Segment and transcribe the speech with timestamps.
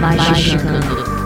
[0.00, 1.19] Magicando.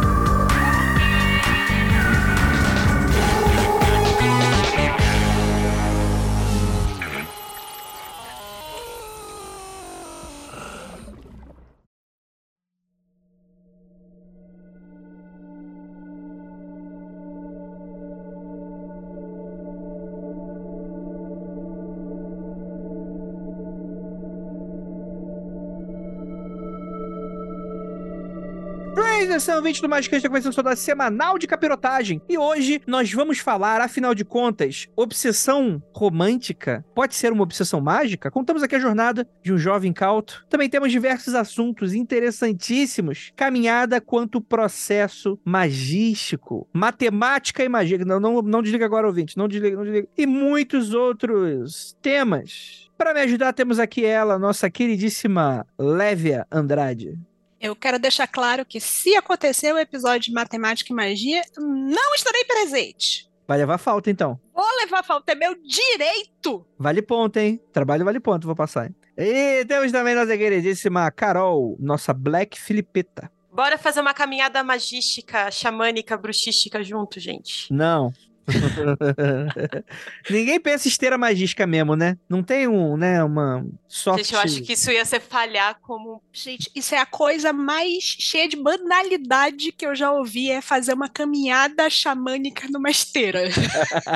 [29.34, 32.22] Atenção, ouvinte do Magicante, está começando sua dose semanal de capirotagem.
[32.28, 38.30] E hoje nós vamos falar, afinal de contas, obsessão romântica pode ser uma obsessão mágica?
[38.30, 40.46] Contamos aqui a jornada de um jovem cauto.
[40.48, 43.32] Também temos diversos assuntos interessantíssimos.
[43.34, 46.68] Caminhada quanto processo magístico.
[46.72, 47.98] Matemática e magia.
[48.04, 49.36] Não, não, não desliga agora, ouvinte.
[49.36, 50.08] Não desliga, não desliga.
[50.16, 52.88] E muitos outros temas.
[52.96, 57.18] Para me ajudar, temos aqui ela, nossa queridíssima Lévia Andrade.
[57.64, 62.44] Eu quero deixar claro que se acontecer o episódio de matemática e magia, não estarei
[62.44, 63.26] presente.
[63.48, 64.38] Vai levar falta, então.
[64.54, 66.66] Vou levar falta, é meu direito.
[66.78, 67.58] Vale ponto, hein?
[67.72, 68.88] Trabalho vale ponto, vou passar.
[68.88, 68.94] Hein?
[69.16, 73.32] E temos também nossa queridíssima Carol, nossa Black Filipeta.
[73.50, 77.72] Bora fazer uma caminhada magística, xamânica, bruxística junto, gente.
[77.72, 78.12] Não.
[80.30, 82.16] Ninguém pensa esteira magística mesmo, né?
[82.28, 84.24] Não tem um, né, uma sorte...
[84.24, 86.22] Gente, eu acho que isso ia ser falhar como...
[86.32, 90.92] Gente, isso é a coisa mais cheia de banalidade que eu já ouvi, é fazer
[90.92, 93.48] uma caminhada xamânica numa esteira.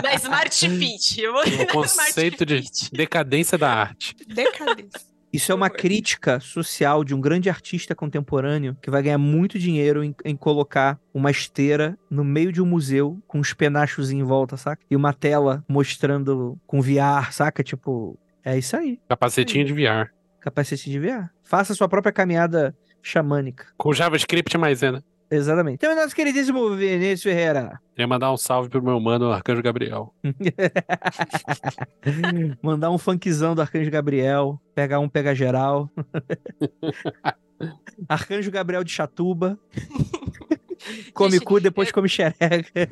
[0.03, 1.27] da Smart Fit.
[1.27, 2.63] O conceito de
[2.93, 4.15] decadência da arte.
[4.27, 5.09] Decadência.
[5.33, 10.03] Isso é uma crítica social de um grande artista contemporâneo que vai ganhar muito dinheiro
[10.03, 14.57] em, em, colocar uma esteira no meio de um museu com uns penachos em volta,
[14.57, 14.83] saca?
[14.91, 17.63] E uma tela mostrando com VR, saca?
[17.63, 18.99] Tipo, é isso aí.
[19.09, 20.11] Capacetinho de VR.
[20.41, 21.29] Capacetinho de VR.
[21.45, 23.67] Faça sua própria caminhada xamânica.
[23.77, 25.05] Com JavaScript maisena.
[25.31, 25.75] Exatamente.
[25.75, 27.81] Então, nosso queridíssimo Vinícius Ferreira.
[27.93, 30.15] Queria mandar um salve pro meu mano Arcanjo Gabriel.
[32.63, 34.61] mandar um funkzão do Arcanjo Gabriel.
[34.75, 35.91] Pegar um pega geral.
[38.09, 39.59] Arcanjo Gabriel de Chatuba.
[41.13, 42.89] come cu, depois come xereca.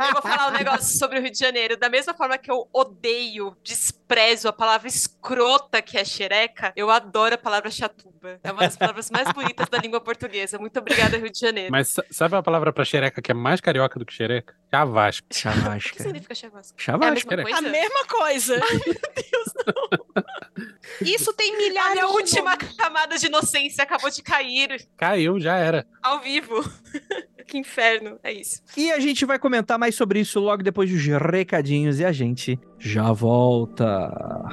[0.00, 1.76] eu vou falar um negócio sobre o Rio de Janeiro.
[1.76, 3.97] Da mesma forma que eu odeio, desprezo
[4.46, 8.40] a palavra escrota que é xereca, eu adoro a palavra chatuba.
[8.42, 10.58] É uma das palavras mais bonitas da língua portuguesa.
[10.58, 11.70] Muito obrigada, Rio de Janeiro.
[11.70, 14.54] Mas sabe a palavra pra xereca que é mais carioca do que xereca?
[14.72, 15.26] Chavasca.
[15.30, 15.90] Chavasca.
[15.92, 16.74] O que significa chavasca?
[16.76, 17.34] Chavasca.
[17.34, 17.58] É a mesma coisa?
[17.58, 18.60] A mesma coisa.
[18.62, 21.06] Ai, meu Deus, não.
[21.06, 22.76] Isso tem milhares A de última nomes.
[22.76, 25.86] camada de inocência acabou de cair Caiu, já era.
[26.02, 26.54] ao vivo.
[27.46, 28.18] que inferno.
[28.22, 28.62] É isso.
[28.76, 32.58] E a gente vai comentar mais sobre isso logo depois dos recadinhos e a gente
[32.78, 34.48] já volta.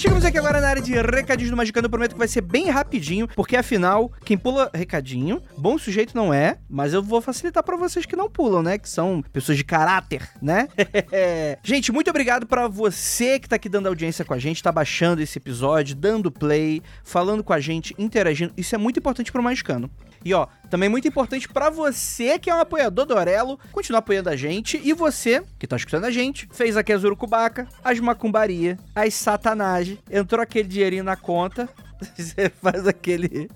[0.00, 1.84] Chegamos aqui agora na área de recadinhos do Magicando.
[1.84, 6.32] Eu prometo que vai ser bem rapidinho, porque afinal, quem pula recadinho, bom sujeito não
[6.32, 8.78] é, mas eu vou facilitar pra vocês que não pulam, né?
[8.78, 10.68] Que são pessoas de caráter, né?
[11.62, 15.20] gente, muito obrigado pra você que tá aqui dando audiência com a gente, tá baixando
[15.20, 18.54] esse episódio, dando play, falando com a gente, interagindo.
[18.56, 19.90] Isso é muito importante pro Magicando.
[20.24, 24.28] E ó, também muito importante pra você que é um apoiador do Orelo, continuar apoiando
[24.28, 24.80] a gente.
[24.82, 29.98] E você, que tá escutando a gente, fez aqui as urucubaca, as macumbaria, as satanagem,
[30.10, 31.68] entrou aquele dinheirinho na conta.
[32.16, 33.48] Você faz aquele.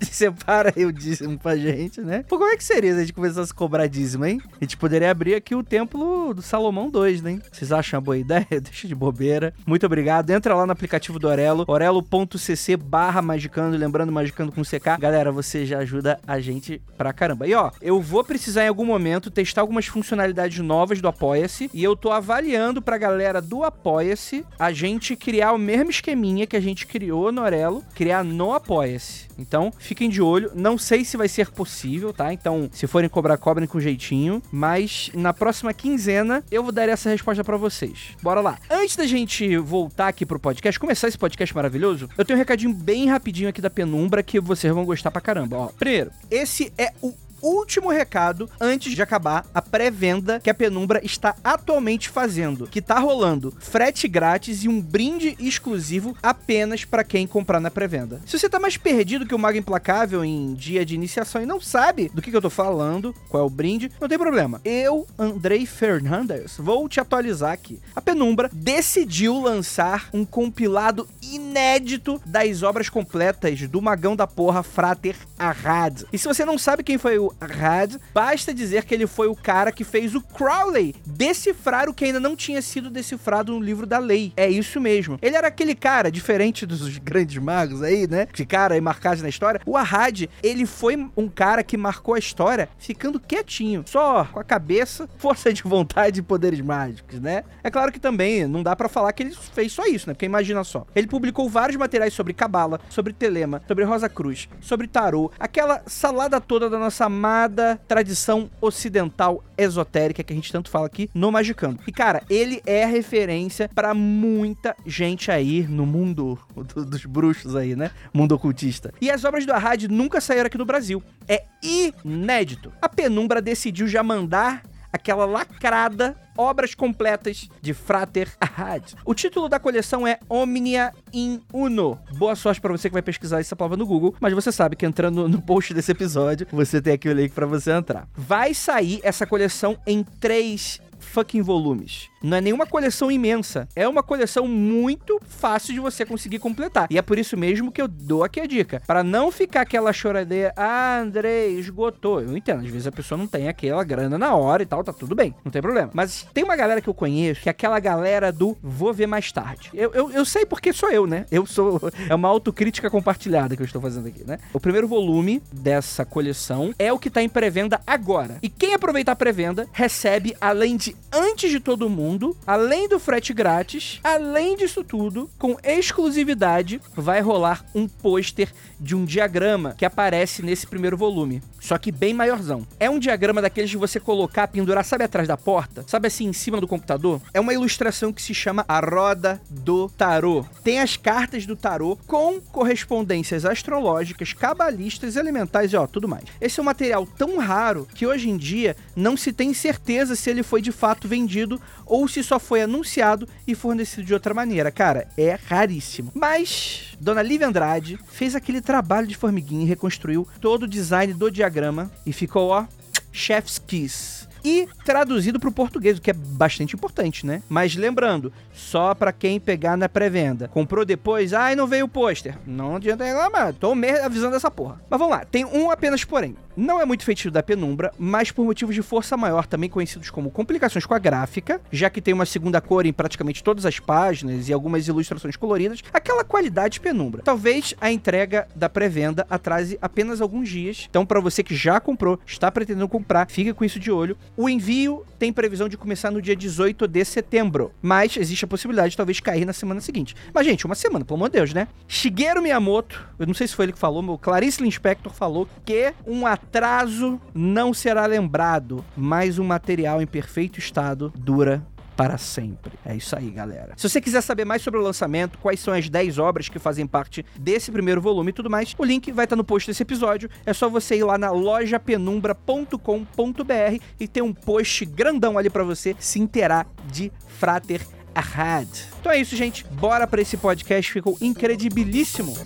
[0.00, 2.24] Separa aí o dízimo pra gente, né?
[2.28, 4.40] Pô, como é que seria se a gente começasse a cobrar dízimo, hein?
[4.60, 7.40] A gente poderia abrir aqui o templo do Salomão 2, né?
[7.50, 8.46] Vocês acham uma boa ideia?
[8.60, 9.54] Deixa de bobeira.
[9.66, 10.30] Muito obrigado.
[10.30, 14.98] Entra lá no aplicativo do Orelo, orelo.cc barra magicando, lembrando magicando com CK.
[14.98, 17.46] Galera, você já ajuda a gente pra caramba.
[17.46, 21.82] E ó, eu vou precisar em algum momento testar algumas funcionalidades novas do Apoia-se e
[21.82, 26.60] eu tô avaliando pra galera do Apoia-se a gente criar o mesmo esqueminha que a
[26.60, 29.26] gente criou no Orelo criar no Apoia-se.
[29.38, 30.50] Então, fiquem de olho.
[30.54, 32.32] Não sei se vai ser possível, tá?
[32.32, 34.42] Então, se forem cobrar, cobrem com jeitinho.
[34.50, 38.16] Mas na próxima quinzena eu vou dar essa resposta pra vocês.
[38.22, 38.58] Bora lá.
[38.70, 42.72] Antes da gente voltar aqui pro podcast, começar esse podcast maravilhoso, eu tenho um recadinho
[42.72, 45.56] bem rapidinho aqui da Penumbra que vocês vão gostar pra caramba.
[45.56, 47.12] Ó, primeiro, esse é o
[47.42, 52.98] último recado antes de acabar a pré-venda que a Penumbra está atualmente fazendo, que tá
[52.98, 58.20] rolando frete grátis e um brinde exclusivo apenas para quem comprar na pré-venda.
[58.24, 61.60] Se você tá mais perdido que o Mago Implacável em dia de iniciação e não
[61.60, 64.60] sabe do que, que eu tô falando, qual é o brinde, não tem problema.
[64.64, 67.80] Eu, Andrei Fernandes, vou te atualizar aqui.
[67.94, 75.16] A Penumbra decidiu lançar um compilado inédito das obras completas do Magão da Porra Frater
[75.38, 76.02] Arrad.
[76.12, 79.36] E se você não sabe quem foi o Arrad, basta dizer que ele foi o
[79.36, 83.86] cara que fez o Crowley decifrar o que ainda não tinha sido decifrado no livro
[83.86, 84.32] da lei.
[84.36, 85.18] É isso mesmo.
[85.22, 88.26] Ele era aquele cara, diferente dos grandes magos aí, né?
[88.26, 89.60] Que cara aí marcados na história.
[89.66, 94.44] O Arrad, ele foi um cara que marcou a história ficando quietinho, só com a
[94.44, 97.44] cabeça, força de vontade e poderes mágicos, né?
[97.62, 100.14] É claro que também não dá para falar que ele fez só isso, né?
[100.14, 100.86] Porque imagina só.
[100.94, 106.40] Ele publicou vários materiais sobre Cabala, sobre Telema, sobre Rosa Cruz, sobre Tarô, aquela salada
[106.40, 111.78] toda da nossa amada tradição ocidental esotérica que a gente tanto fala aqui no Magicando.
[111.86, 116.36] E cara, ele é referência para muita gente aí no mundo
[116.74, 117.92] do- dos bruxos aí, né?
[118.12, 118.92] Mundo ocultista.
[119.00, 121.00] E as obras do Arrad nunca saíram aqui do Brasil.
[121.28, 122.72] É inédito.
[122.82, 128.94] A Penumbra decidiu já mandar aquela lacrada obras completas de Frater Arrad.
[129.04, 131.98] O título da coleção é Omnia in Uno.
[132.16, 134.86] Boa sorte pra você que vai pesquisar essa palavra no Google, mas você sabe que
[134.86, 138.08] entrando no post desse episódio, você tem aqui o link pra você entrar.
[138.14, 142.11] Vai sair essa coleção em três fucking volumes.
[142.22, 143.68] Não é nenhuma coleção imensa.
[143.74, 146.86] É uma coleção muito fácil de você conseguir completar.
[146.90, 148.82] E é por isso mesmo que eu dou aqui a dica.
[148.86, 152.20] Para não ficar aquela choradeira, ah, Andrei, esgotou.
[152.20, 154.92] Eu entendo, às vezes a pessoa não tem aquela grana na hora e tal, tá
[154.92, 155.90] tudo bem, não tem problema.
[155.92, 159.32] Mas tem uma galera que eu conheço, que é aquela galera do vou ver mais
[159.32, 159.70] tarde.
[159.74, 161.26] Eu, eu, eu sei porque sou eu, né?
[161.30, 161.80] Eu sou.
[162.08, 164.38] É uma autocrítica compartilhada que eu estou fazendo aqui, né?
[164.52, 168.38] O primeiro volume dessa coleção é o que tá em pré-venda agora.
[168.42, 172.11] E quem aproveitar a pré-venda recebe, além de antes de todo mundo,
[172.46, 179.04] além do frete grátis, além disso tudo, com exclusividade, vai rolar um pôster de um
[179.04, 181.42] diagrama que aparece nesse primeiro volume.
[181.60, 182.66] Só que bem maiorzão.
[182.80, 185.84] É um diagrama daqueles de você colocar, pendurar, sabe atrás da porta?
[185.86, 187.20] Sabe assim, em cima do computador?
[187.32, 190.44] É uma ilustração que se chama A Roda do Tarô.
[190.64, 196.24] Tem as cartas do tarô com correspondências astrológicas, cabalistas, elementais e ó, tudo mais.
[196.40, 200.28] Esse é um material tão raro que hoje em dia não se tem certeza se
[200.30, 204.70] ele foi de fato vendido ou se só foi anunciado e fornecido de outra maneira.
[204.70, 206.10] Cara, é raríssimo.
[206.14, 211.30] Mas Dona Lívia Andrade fez aquele trabalho de formiguinha e reconstruiu todo o design do
[211.30, 212.66] diagrama e ficou, ó,
[213.12, 214.21] chef's kiss.
[214.44, 217.42] E traduzido para o português, o que é bastante importante, né?
[217.48, 220.48] Mas lembrando, só para quem pegar na pré-venda.
[220.48, 222.36] Comprou depois, ai, não veio o pôster.
[222.46, 224.80] Não adianta reclamar, tô me avisando essa porra.
[224.90, 226.36] Mas vamos lá, tem um apenas porém.
[226.54, 230.30] Não é muito feitiço da penumbra, mas por motivos de força maior, também conhecidos como
[230.30, 234.48] complicações com a gráfica, já que tem uma segunda cor em praticamente todas as páginas
[234.48, 237.22] e algumas ilustrações coloridas, aquela qualidade penumbra.
[237.22, 240.86] Talvez a entrega da pré-venda atrase apenas alguns dias.
[240.90, 244.18] Então, para você que já comprou, está pretendendo comprar, fica com isso de olho.
[244.34, 248.92] O envio tem previsão de começar no dia 18 de setembro, mas existe a possibilidade
[248.92, 250.16] de talvez cair na semana seguinte.
[250.32, 251.68] Mas, gente, uma semana, pelo amor de Deus, né?
[251.86, 255.92] Shigeru Miyamoto, eu não sei se foi ele que falou, meu Clarice Lispector falou que
[256.06, 261.62] um atraso não será lembrado, mas um material em perfeito estado dura
[261.96, 262.72] para sempre.
[262.84, 263.74] É isso aí, galera.
[263.76, 266.84] Se você quiser saber mais sobre o lançamento, quais são as 10 obras que fazem
[266.86, 270.28] parte desse primeiro volume e tudo mais, o link vai estar no post desse episódio.
[270.44, 275.94] É só você ir lá na lojapenumbra.com.br e ter um post grandão ali para você
[275.98, 278.68] se inteirar de Frater Ahad.
[279.00, 279.64] Então é isso, gente.
[279.64, 282.36] Bora para esse podcast, ficou incredibilíssimo.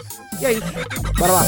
[0.40, 0.66] E é isso.
[1.18, 1.42] Bora lá.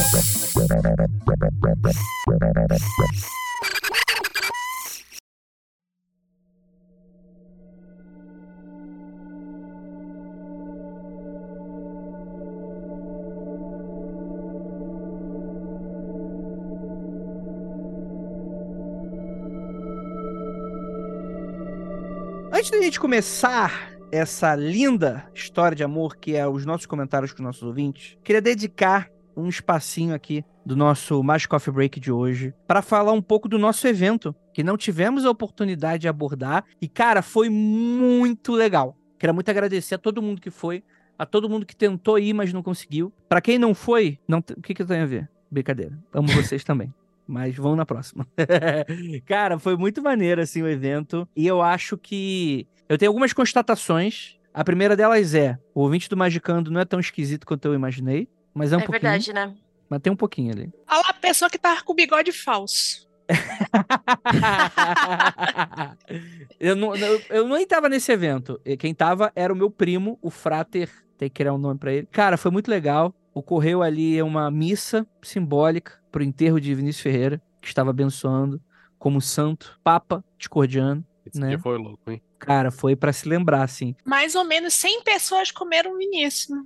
[22.69, 27.39] Antes da gente começar essa linda história de amor que é os nossos comentários com
[27.39, 32.53] os nossos ouvintes, queria dedicar um espacinho aqui do nosso Magic Coffee Break de hoje
[32.67, 36.87] para falar um pouco do nosso evento, que não tivemos a oportunidade de abordar e
[36.87, 38.95] cara, foi muito legal.
[39.19, 40.85] Quero muito agradecer a todo mundo que foi.
[41.19, 43.11] a todo mundo que tentou ir, mas não conseguiu.
[43.31, 45.27] Pra quem não foi, não o que, que eu tenho a ver?
[45.51, 45.99] Brincadeira.
[46.13, 46.93] Amo vocês também.
[47.29, 48.27] Mas vão na próxima.
[49.27, 51.29] Cara, foi muito maneiro, assim, o evento.
[51.37, 52.67] E eu acho que.
[52.89, 54.39] Eu tenho algumas constatações.
[54.55, 58.31] A primeira delas é: o ouvinte do Magicando não é tão esquisito quanto eu imaginei.
[58.55, 59.03] Mas é um é pouquinho.
[59.03, 59.55] verdade, né?
[59.91, 60.73] Mas tem um pouquinho ali.
[60.91, 63.07] Olha lá a pessoa que tava com o bigode falso.
[66.59, 68.59] eu, não, eu, eu nem tava nesse evento.
[68.65, 70.89] E Quem tava era o meu primo, o Frater.
[71.19, 72.09] Tem que criar um nome pra ele.
[72.11, 73.15] Cara, foi muito legal.
[73.39, 78.61] Ocorreu ali uma missa simbólica pro enterro de Vinícius Ferreira, que estava abençoando
[78.99, 81.05] como santo, papa discordiano.
[81.25, 81.51] Esse Né?
[81.51, 82.21] dia foi louco, hein?
[82.39, 83.95] Cara, foi pra se lembrar, assim.
[84.05, 86.59] Mais ou menos 100 pessoas comeram Vinícius.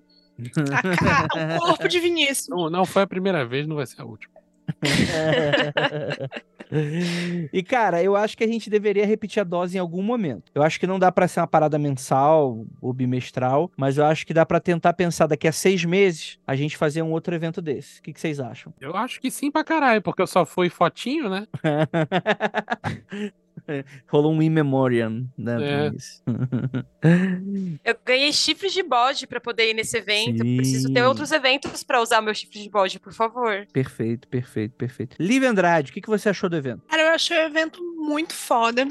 [0.73, 2.49] A ca- o corpo de Vinícius.
[2.49, 4.33] Não, não foi a primeira vez, não vai ser a última.
[7.53, 10.51] e, cara, eu acho que a gente deveria repetir a dose em algum momento.
[10.55, 14.27] Eu acho que não dá pra ser uma parada mensal ou bimestral, mas eu acho
[14.27, 17.61] que dá pra tentar pensar daqui a seis meses a gente fazer um outro evento
[17.61, 18.01] desse.
[18.01, 18.73] O que, que vocês acham?
[18.81, 21.47] Eu acho que sim pra caralho, porque eu só fui fotinho, né?
[24.09, 25.57] Rolou um in memoriam, né?
[25.63, 25.91] É.
[27.85, 30.43] Eu ganhei chifres de bode pra poder ir nesse evento.
[30.45, 30.57] Sim.
[30.57, 33.67] Preciso ter outros eventos pra usar meu chifre de bode, por favor.
[33.73, 35.17] perfeito, perfeito, perfeito.
[35.19, 36.83] Liv Andrade, o que, que você achou do evento?
[36.89, 38.87] Cara, eu achei o evento muito foda.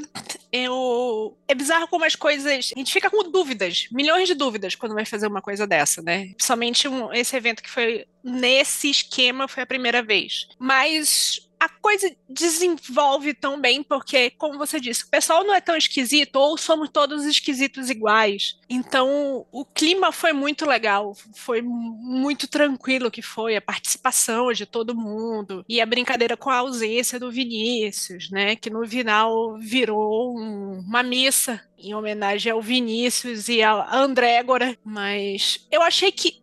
[0.50, 1.36] Eu...
[1.48, 2.70] É bizarro como as coisas.
[2.74, 6.26] A gente fica com dúvidas, milhões de dúvidas quando vai fazer uma coisa dessa, né?
[6.36, 10.48] Principalmente um- esse evento que foi nesse esquema foi a primeira vez.
[10.58, 15.76] Mas a coisa desenvolve tão bem, porque, como você disse, o pessoal não é tão
[15.76, 18.58] esquisito, ou somos todos esquisitos iguais.
[18.68, 24.94] Então, o clima foi muito legal, foi muito tranquilo que foi a participação de todo
[24.94, 28.56] mundo e a brincadeira com a ausência do Vinícius, né?
[28.56, 35.66] Que no final virou um- uma missa em homenagem ao Vinícius e a Andrégora, mas
[35.70, 36.40] eu achei que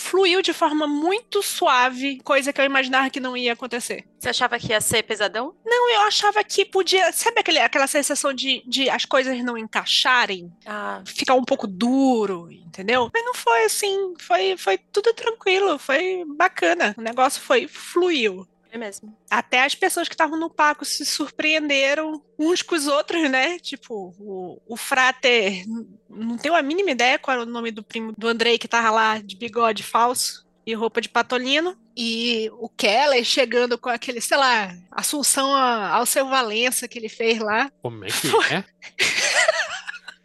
[0.00, 4.04] fluiu de forma muito suave, coisa que eu imaginava que não ia acontecer.
[4.18, 5.54] Você achava que ia ser pesadão?
[5.64, 10.52] Não, eu achava que podia, sabe aquele, aquela sensação de, de as coisas não encaixarem?
[10.66, 13.10] Ah, ficar um pouco duro, entendeu?
[13.12, 16.94] Mas não foi assim, foi, foi tudo tranquilo, foi bacana.
[16.98, 18.46] O negócio foi fluiu.
[18.70, 19.16] É mesmo.
[19.30, 23.58] Até as pessoas que estavam no palco se surpreenderam uns com os outros, né?
[23.58, 25.64] Tipo, o, o Frater
[26.08, 28.90] não tenho a mínima ideia qual era o nome do primo do Andrei que tava
[28.90, 31.76] lá de bigode falso e roupa de patolino.
[31.96, 37.38] E o Keller chegando com aquele, sei lá, Assunção ao seu Valença que ele fez
[37.38, 37.70] lá.
[37.82, 38.64] Como é que é?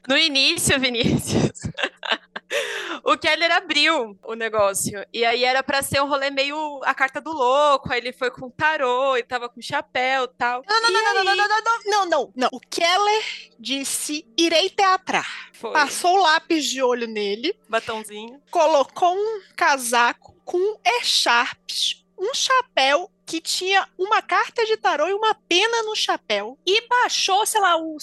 [0.08, 1.62] No início, Vinícius,
[3.04, 5.06] o Keller abriu o negócio.
[5.14, 7.92] E aí era pra ser um rolê meio a carta do louco.
[7.92, 10.64] Aí ele foi com tarô e tava com chapéu e tal.
[10.68, 12.50] Não, não, não, não, não, não, não, não, não, não, não.
[12.52, 13.24] O Keller
[13.60, 15.50] disse: irei teatrar.
[15.54, 15.72] Foi.
[15.72, 18.42] Passou o lápis de olho nele, Batãozinho.
[18.52, 25.34] colocou um casaco com echarpes, um chapéu que tinha uma carta de tarô e uma
[25.34, 26.58] pena no chapéu.
[26.66, 27.98] E baixou, sei lá, o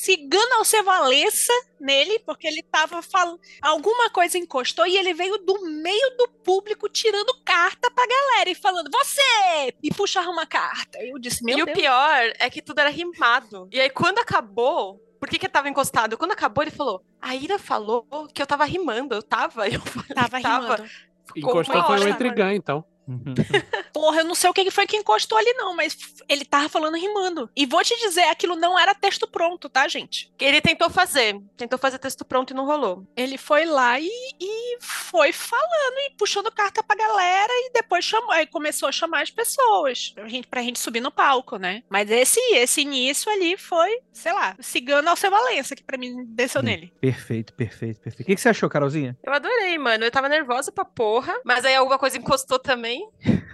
[0.00, 3.40] cigano Alcevalença nele, porque ele tava falando.
[3.62, 8.54] Alguma coisa encostou e ele veio do meio do público tirando carta pra galera e
[8.54, 9.74] falando: Você!
[9.82, 10.98] E puxava uma carta.
[11.02, 11.76] Eu disse: Meu e Deus.
[11.76, 13.68] o pior é que tudo era rimado.
[13.70, 15.00] E aí, quando acabou.
[15.20, 16.16] Por que, que eu tava encostado?
[16.16, 19.14] Quando acabou, ele falou: A Ira falou que eu tava rimando.
[19.14, 19.68] Eu tava.
[19.68, 20.84] Eu falei, Tava rimando.
[21.32, 22.10] Ficou Encostou foi o hora.
[22.10, 22.84] Intrigan, então.
[23.92, 25.96] Porra, eu não sei o que foi que encostou ali, não, mas
[26.28, 27.50] ele tava falando rimando.
[27.56, 30.32] E vou te dizer, aquilo não era texto pronto, tá, gente?
[30.38, 31.40] Ele tentou fazer.
[31.56, 33.06] Tentou fazer texto pronto e não rolou.
[33.16, 34.08] Ele foi lá e,
[34.40, 39.22] e foi falando e puxando carta pra galera e depois chamou, aí começou a chamar
[39.22, 41.82] as pessoas pra gente, pra gente subir no palco, né?
[41.88, 46.24] Mas esse, esse início ali foi, sei lá, cigano ao seu Valença, que pra mim
[46.28, 46.92] desceu nele.
[47.00, 48.22] perfeito, perfeito, perfeito.
[48.22, 49.16] O que, que você achou, Carolzinha?
[49.22, 50.04] Eu adorei, mano.
[50.04, 51.34] Eu tava nervosa pra porra.
[51.44, 52.99] Mas aí alguma coisa encostou também.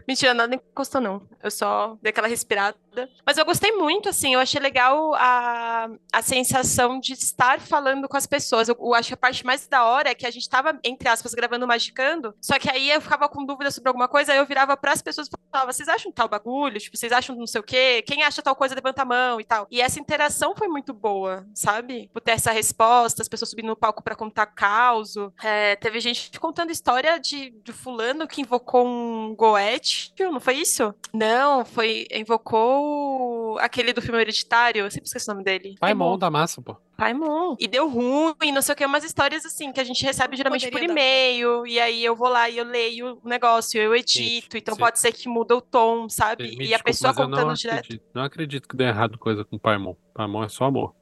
[0.06, 1.22] Mentira, nada encostou, não.
[1.42, 2.76] Eu só dei aquela respirada.
[3.24, 4.34] Mas eu gostei muito, assim.
[4.34, 8.68] Eu achei legal a, a sensação de estar falando com as pessoas.
[8.68, 11.08] Eu, eu acho que a parte mais da hora é que a gente tava, entre
[11.08, 12.34] aspas, gravando Magicando.
[12.40, 14.32] Só que aí eu ficava com dúvida sobre alguma coisa.
[14.32, 16.78] Aí eu virava pras pessoas e falava: vocês acham tal bagulho?
[16.78, 18.02] Tipo, vocês acham não sei o quê?
[18.06, 19.66] Quem acha tal coisa, levanta a mão e tal.
[19.70, 22.08] E essa interação foi muito boa, sabe?
[22.12, 25.14] Por ter essa resposta, as pessoas subindo no palco pra contar caos.
[25.42, 30.94] É, teve gente contando história de, de fulano que invocou um goethe, não foi isso?
[31.12, 35.76] Não, foi invocou aquele do filme Hereditário, eu sempre esqueci o nome dele.
[35.78, 36.76] Paimon da massa, pô.
[36.96, 37.56] Paimon.
[37.60, 40.70] E deu ruim, não sei o que, umas histórias assim, que a gente recebe geralmente
[40.70, 44.18] por dar e-mail, e aí eu vou lá e eu leio o negócio, eu edito,
[44.54, 46.56] Gente, então cê- pode ser que muda o tom, sabe?
[46.56, 47.78] Me e a desculpa, pessoa mas eu não contando direto.
[47.80, 49.94] acredito, não acredito que deu errado coisa com Paimon.
[50.14, 50.94] Paimon é só amor.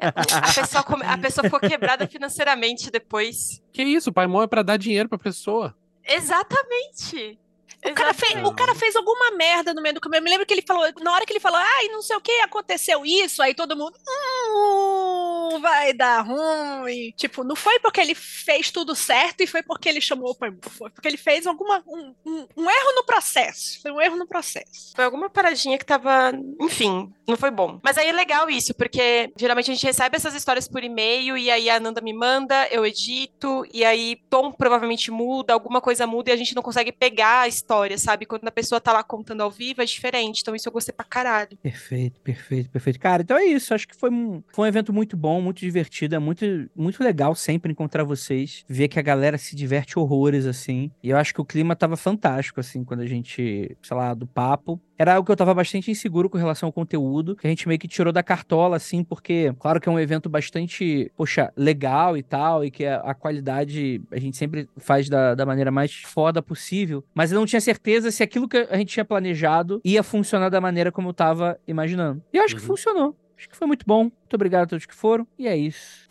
[0.00, 3.62] A pessoa, come- a pessoa ficou quebrada financeiramente depois.
[3.72, 4.12] Que isso?
[4.12, 5.72] Paimon é pra dar dinheiro pra pessoa.
[6.04, 7.38] Exatamente.
[7.84, 10.18] O cara, fez, o cara fez alguma merda no meio do caminho.
[10.18, 12.20] Eu me lembro que ele falou, na hora que ele falou, ai, não sei o
[12.20, 17.12] que, aconteceu isso, aí todo mundo, hum, vai dar ruim.
[17.16, 20.58] Tipo, não foi porque ele fez tudo certo e foi porque ele chamou o Paimon.
[20.62, 23.80] Foi porque ele fez alguma, um, um- um erro no processo.
[23.80, 24.92] Foi um erro no processo.
[24.94, 26.32] Foi alguma paradinha que tava.
[26.60, 27.78] Enfim, não foi bom.
[27.82, 31.50] Mas aí é legal isso, porque geralmente a gente recebe essas histórias por e-mail e
[31.50, 36.30] aí a Nanda me manda, eu edito, e aí tom provavelmente muda, alguma coisa muda
[36.30, 38.24] e a gente não consegue pegar a história, sabe?
[38.24, 40.40] Quando a pessoa tá lá contando ao vivo é diferente.
[40.40, 41.56] Então isso eu gostei pra caralho.
[41.62, 42.98] Perfeito, perfeito, perfeito.
[42.98, 43.74] Cara, então é isso.
[43.74, 46.14] Acho que foi um, foi um evento muito bom, muito divertido.
[46.14, 46.44] É muito,
[46.74, 48.64] muito legal sempre encontrar vocês.
[48.66, 50.90] Ver que a galera se diverte horrores, assim.
[51.02, 54.26] E eu acho que o clima tava fantástico, assim, quando a gente, sei lá, do
[54.26, 54.80] papo.
[54.98, 57.78] Era algo que eu tava bastante inseguro com relação ao conteúdo, que a gente meio
[57.78, 62.22] que tirou da cartola, assim, porque, claro que é um evento bastante, poxa, legal e
[62.22, 66.42] tal, e que a, a qualidade a gente sempre faz da, da maneira mais foda
[66.42, 70.48] possível, mas eu não tinha certeza se aquilo que a gente tinha planejado ia funcionar
[70.48, 72.20] da maneira como eu tava imaginando.
[72.32, 72.66] E eu acho que Uhum.
[72.66, 73.16] funcionou.
[73.38, 74.02] Acho que foi muito bom.
[74.04, 75.24] Muito obrigado a todos que foram.
[75.38, 76.06] E é isso.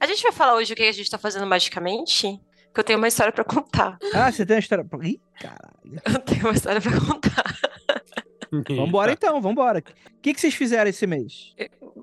[0.00, 2.40] A gente vai falar hoje o que a gente tá fazendo magicamente?
[2.78, 3.98] Que eu tenho uma história pra contar.
[4.14, 4.84] Ah, você tem uma história.
[4.84, 5.72] pra- Ih, caralho.
[6.14, 7.56] Eu tenho uma história pra contar.
[8.76, 9.80] Vambora então, vambora.
[9.80, 11.54] O que, que vocês fizeram esse mês?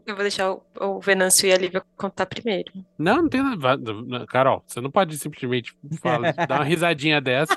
[0.05, 2.74] Eu vou deixar o, o Venâncio e a Lívia contar primeiro.
[2.98, 3.79] Não, não tem nada.
[4.27, 7.53] Carol, você não pode simplesmente falar, dar uma risadinha dessa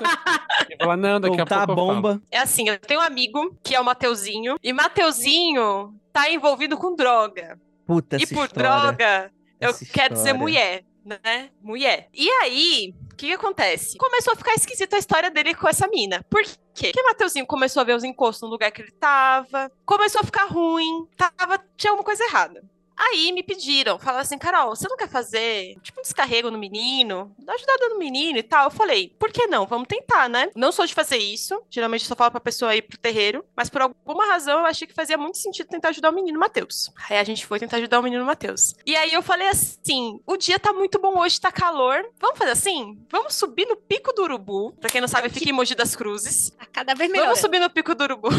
[0.69, 2.01] e falar, não, daqui Soltar a a pouco eu falo.
[2.01, 2.21] bomba.
[2.31, 6.95] É assim, eu tenho um amigo que é o Mateuzinho, e Mateuzinho tá envolvido com
[6.95, 7.59] droga.
[7.85, 8.69] Puta, e essa por história.
[8.91, 11.49] droga, eu Essa quero dizer mulher, né?
[11.61, 12.07] Mulher.
[12.13, 13.97] E aí, que, que acontece?
[13.97, 16.23] Começou a ficar esquisita a história dele com essa mina.
[16.29, 16.91] Por quê?
[16.93, 20.45] Porque Mateuzinho começou a ver os encostos no lugar que ele tava, começou a ficar
[20.45, 22.63] ruim, tava, tinha alguma coisa errada.
[22.99, 27.33] Aí me pediram, falaram assim, Carol, você não quer fazer tipo um descarrego no menino?
[27.39, 28.65] Dá ajudada no menino e tal.
[28.65, 29.65] Eu falei, por que não?
[29.65, 30.49] Vamos tentar, né?
[30.53, 31.63] Não sou de fazer isso.
[31.69, 33.45] Geralmente eu só falo pra pessoa ir pro terreiro.
[33.55, 36.91] Mas por alguma razão eu achei que fazia muito sentido tentar ajudar o menino Matheus.
[37.09, 38.75] Aí a gente foi tentar ajudar o menino Matheus.
[38.85, 42.03] E aí eu falei assim: o dia tá muito bom hoje, tá calor.
[42.19, 42.99] Vamos fazer assim?
[43.09, 44.73] Vamos subir no Pico do Urubu.
[44.73, 46.49] Pra quem não sabe, fica em Mogi das Cruzes.
[46.49, 47.27] Tá cada vez melhor.
[47.27, 48.29] Vamos subir no Pico do Urubu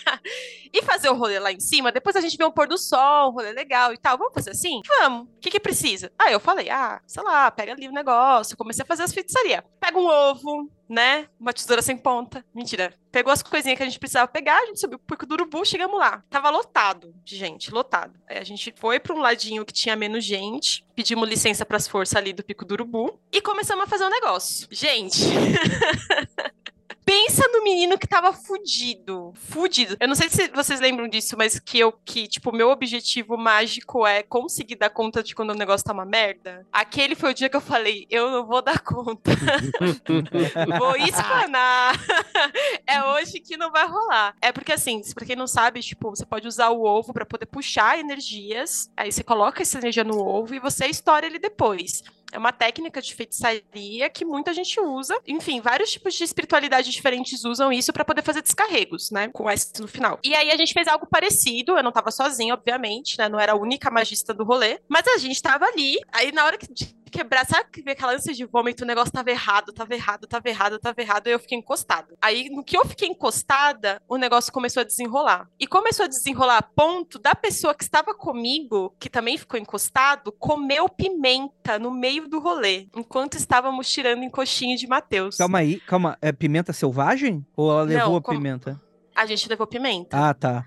[0.72, 1.92] e fazer o rolê lá em cima.
[1.92, 4.18] Depois a gente vê um pôr do sol, um rolê legal e tal.
[4.18, 4.80] Vamos fazer assim?
[4.86, 5.28] Vamos.
[5.28, 6.12] O que que precisa?
[6.18, 8.56] Aí eu falei, ah, sei lá, pega ali o negócio.
[8.56, 9.62] Comecei a fazer as feitiçarias.
[9.78, 11.28] Pega um ovo, né?
[11.38, 12.44] Uma tesoura sem ponta.
[12.54, 12.92] Mentira.
[13.12, 15.64] Pegou as coisinhas que a gente precisava pegar, a gente subiu pro Pico do Urubu,
[15.64, 16.22] chegamos lá.
[16.30, 18.18] Tava lotado de gente, lotado.
[18.28, 22.16] Aí a gente foi pra um ladinho que tinha menos gente, pedimos licença pras forças
[22.16, 24.68] ali do Pico do Urubu e começamos a fazer um negócio.
[24.70, 25.20] Gente,
[27.10, 29.32] Pensa no menino que tava fudido.
[29.34, 29.96] Fudido.
[29.98, 34.06] Eu não sei se vocês lembram disso, mas que eu, que, tipo, meu objetivo mágico
[34.06, 36.64] é conseguir dar conta de quando o negócio tá uma merda.
[36.70, 39.32] Aquele foi o dia que eu falei, eu não vou dar conta.
[40.78, 41.96] vou espanar.
[42.86, 44.36] é hoje que não vai rolar.
[44.40, 47.46] É porque, assim, pra quem não sabe, tipo, você pode usar o ovo pra poder
[47.46, 48.88] puxar energias.
[48.96, 52.04] Aí você coloca essa energia no ovo e você estoura ele depois.
[52.32, 55.18] É uma técnica de feitiçaria que muita gente usa.
[55.26, 59.28] Enfim, vários tipos de espiritualidade diferentes usam isso pra poder fazer descarregos, né?
[59.28, 60.18] Com S no final.
[60.24, 61.76] E aí a gente fez algo parecido.
[61.76, 63.28] Eu não tava sozinha, obviamente, né?
[63.28, 64.80] Não era a única magista do rolê.
[64.88, 65.98] Mas a gente tava ali.
[66.12, 66.66] Aí na hora que
[67.10, 71.00] quebrar, sabe aquela ânsia de vômito, o negócio tava errado, tava errado, tava errado, tava
[71.00, 72.14] errado, e eu fiquei encostada.
[72.22, 75.48] Aí, no que eu fiquei encostada, o negócio começou a desenrolar.
[75.58, 80.32] E começou a desenrolar a ponto da pessoa que estava comigo, que também ficou encostado,
[80.32, 85.36] comeu pimenta no meio do rolê, enquanto estávamos tirando encoxinho de Matheus.
[85.36, 86.16] Calma aí, calma.
[86.22, 87.44] É pimenta selvagem?
[87.56, 88.80] Ou ela levou Não, a como- pimenta?
[89.14, 90.16] A gente levou pimenta.
[90.16, 90.64] Ah, tá.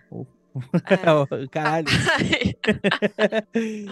[0.54, 1.48] O- É.
[1.52, 1.88] Caralho.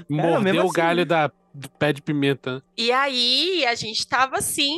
[0.10, 2.63] Mordeu mesmo o assim, galho da, do pé de pimenta.
[2.78, 4.78] E aí, a gente tava assim,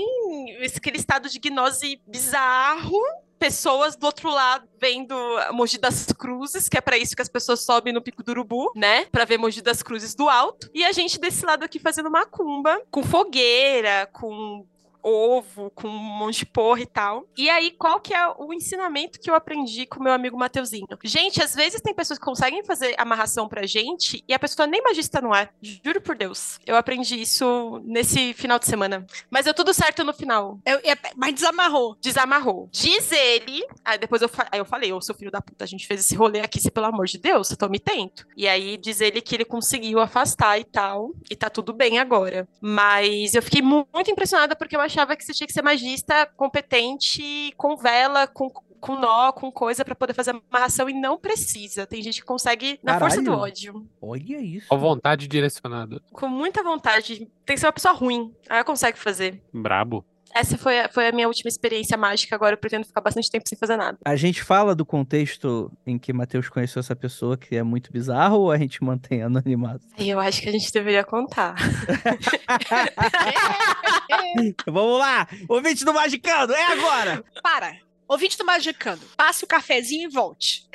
[0.76, 2.98] aquele estado de gnose bizarro.
[3.40, 5.14] Pessoas do outro lado vendo
[5.52, 8.72] Mogi das Cruzes, que é pra isso que as pessoas sobem no Pico do Urubu,
[8.74, 9.04] né?
[9.12, 10.70] Pra ver Mogi das Cruzes do alto.
[10.74, 14.66] E a gente desse lado aqui fazendo macumba, com fogueira, com
[15.04, 17.28] ovo, com um monte de porra e tal.
[17.38, 20.88] E aí, qual que é o ensinamento que eu aprendi com meu amigo Mateuzinho?
[21.04, 24.82] Gente, às vezes tem pessoas que conseguem fazer amarração pra gente e a pessoa nem
[24.82, 25.50] magista não é.
[25.62, 26.60] Juro por Deus.
[26.66, 29.06] Eu aprendi isso nesse final de semana.
[29.30, 30.60] Mas deu tudo certo no final.
[30.66, 31.96] Eu- é- mas desamarrou.
[32.00, 32.70] Desamarrou.
[32.72, 33.66] Diz ele.
[33.84, 36.16] Aí depois eu, aí eu falei, ô seu filho da puta, a gente fez esse
[36.16, 38.26] rolê aqui, se pelo amor de Deus, eu tô me tento.
[38.38, 41.12] E aí diz ele que ele conseguiu afastar e tal.
[41.30, 42.48] E tá tudo bem agora.
[42.62, 46.26] Mas eu fiquei mu- muito impressionada porque eu achava que você tinha que ser magista
[46.38, 48.50] competente, com vela, com.
[48.84, 51.88] Com nó, com coisa pra poder fazer amarração e não precisa.
[51.88, 53.42] Tem gente que consegue na força do Caralho.
[53.44, 53.88] ódio.
[54.02, 54.68] Olha isso.
[54.68, 56.02] Com vontade direcionada.
[56.12, 57.32] Com muita vontade.
[57.46, 58.36] Tem que ser uma pessoa ruim.
[58.50, 59.42] Aí ela consegue fazer.
[59.54, 60.04] Brabo.
[60.34, 62.36] Essa foi a, foi a minha última experiência mágica.
[62.36, 63.98] Agora eu pretendo ficar bastante tempo sem fazer nada.
[64.04, 68.40] A gente fala do contexto em que Matheus conheceu essa pessoa, que é muito bizarro,
[68.40, 69.82] ou a gente mantém anonimato?
[69.98, 71.56] Aí eu acho que a gente deveria contar.
[74.66, 75.28] Vamos lá!
[75.48, 77.24] Ouvinte do Magicando, é agora!
[77.42, 77.78] Para.
[78.08, 80.68] Ouvinte do Magicando, passe o cafezinho e volte.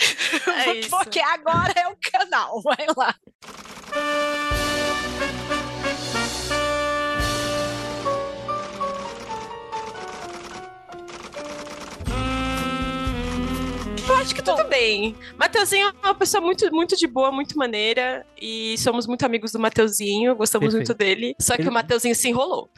[0.66, 0.90] É isso.
[0.90, 2.62] Porque agora é o canal.
[2.62, 3.14] Vai lá.
[14.29, 15.17] Acho que tudo bem.
[15.38, 18.27] Mateuzinho é uma pessoa muito, muito de boa, muito maneira.
[18.41, 20.88] E somos muito amigos do Mateuzinho, gostamos Perfeito.
[20.91, 21.35] muito dele.
[21.41, 22.69] Só que Ele- o Mateuzinho se enrolou.